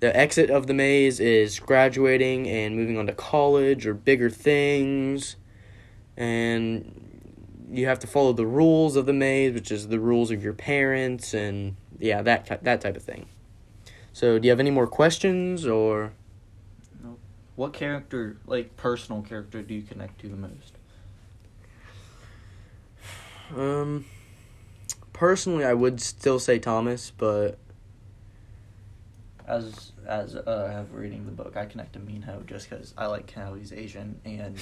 the 0.00 0.14
exit 0.16 0.50
of 0.50 0.66
the 0.66 0.74
maze 0.74 1.20
is 1.20 1.60
graduating 1.60 2.48
and 2.48 2.76
moving 2.76 2.98
on 2.98 3.06
to 3.06 3.12
college 3.12 3.86
or 3.86 3.94
bigger 3.94 4.30
things. 4.30 5.36
And 6.16 7.10
you 7.70 7.86
have 7.86 7.98
to 8.00 8.06
follow 8.06 8.32
the 8.32 8.46
rules 8.46 8.96
of 8.96 9.06
the 9.06 9.12
maze 9.12 9.54
which 9.54 9.70
is 9.70 9.88
the 9.88 10.00
rules 10.00 10.30
of 10.30 10.42
your 10.42 10.52
parents 10.52 11.32
and 11.32 11.76
yeah 12.00 12.20
that 12.20 12.62
that 12.64 12.80
type 12.80 12.96
of 12.96 13.02
thing. 13.02 13.26
So 14.12 14.38
do 14.38 14.46
you 14.46 14.50
have 14.50 14.60
any 14.60 14.70
more 14.70 14.86
questions 14.86 15.66
or 15.66 16.12
What 17.60 17.74
character, 17.74 18.38
like 18.46 18.74
personal 18.78 19.20
character, 19.20 19.60
do 19.60 19.74
you 19.74 19.82
connect 19.82 20.18
to 20.22 20.28
the 20.28 20.36
most? 20.36 20.72
um 23.54 24.06
personally 25.12 25.64
i 25.64 25.74
would 25.74 26.00
still 26.00 26.38
say 26.38 26.58
thomas 26.58 27.10
but 27.18 27.58
As 29.46 29.92
as 30.06 30.36
uh, 30.36 30.70
have 30.72 30.94
reading 30.94 31.26
the 31.26 31.32
book, 31.32 31.54
I 31.56 31.66
connect 31.66 31.92
to 31.94 31.98
Minho 31.98 32.42
just 32.46 32.70
because 32.70 32.94
I 32.96 33.06
like 33.06 33.30
how 33.32 33.52
he's 33.54 33.72
Asian 33.74 34.20
and 34.24 34.56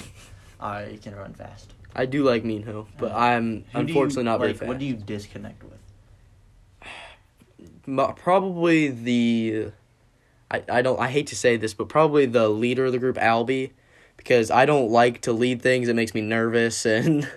I 0.59 0.99
can 1.01 1.15
run 1.15 1.33
fast. 1.35 1.71
i 1.95 2.05
do 2.05 2.23
like 2.23 2.43
minho 2.43 2.85
but 2.97 3.13
i'm 3.13 3.45
Who 3.45 3.83
do 3.85 3.93
you- 3.93 3.99
unfortunately 4.01 4.23
not 4.23 4.39
very 4.39 4.49
like, 4.51 4.57
fast 4.59 4.67
What 4.67 4.79
do 4.79 4.85
you 4.85 4.95
disconnect 4.95 5.63
with? 5.63 5.79
Mo- 7.85 8.13
probably 8.17 8.89
the 8.89 9.71
I, 10.51 10.63
I 10.69 10.81
don't 10.81 10.99
I 10.99 11.09
hate 11.09 11.27
to 11.27 11.35
say 11.35 11.57
this, 11.57 11.73
but 11.73 11.89
probably 11.89 12.25
the 12.25 12.49
leader 12.49 12.85
of 12.85 12.91
the 12.91 12.99
group, 12.99 13.17
Alby, 13.17 13.73
because 14.17 14.49
I 14.51 14.65
don't 14.65 14.89
like 14.89 15.21
to 15.21 15.33
lead 15.33 15.61
things. 15.61 15.87
It 15.87 15.95
makes 15.95 16.13
me 16.13 16.21
nervous, 16.21 16.85
and 16.97 17.29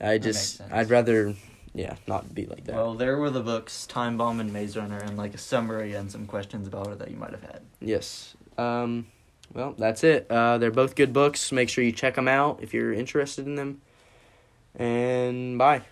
I 0.00 0.18
just. 0.18 0.60
I'd 0.70 0.90
rather 0.90 1.34
yeah 1.74 1.96
not 2.06 2.34
be 2.34 2.46
like 2.46 2.64
that. 2.64 2.74
Well, 2.74 2.94
there 2.94 3.18
were 3.18 3.30
the 3.30 3.42
books, 3.42 3.86
Time 3.86 4.16
Bomb 4.16 4.40
and 4.40 4.52
Maze 4.52 4.76
Runner, 4.76 4.98
and 4.98 5.16
like 5.16 5.34
a 5.34 5.38
summary 5.38 5.94
and 5.94 6.10
some 6.10 6.26
questions 6.26 6.66
about 6.66 6.88
it 6.88 6.98
that 6.98 7.10
you 7.10 7.16
might 7.16 7.32
have 7.32 7.42
had. 7.42 7.62
yes. 7.80 8.34
Um. 8.58 9.06
Well, 9.52 9.74
that's 9.78 10.02
it. 10.02 10.26
Uh, 10.28 10.58
they're 10.58 10.72
both 10.72 10.96
good 10.96 11.12
books. 11.12 11.52
Make 11.52 11.68
sure 11.68 11.84
you 11.84 11.92
check 11.92 12.16
them 12.16 12.26
out 12.26 12.58
if 12.62 12.74
you're 12.74 12.92
interested 12.92 13.46
in 13.46 13.54
them. 13.54 13.80
And 14.74 15.56
bye. 15.56 15.82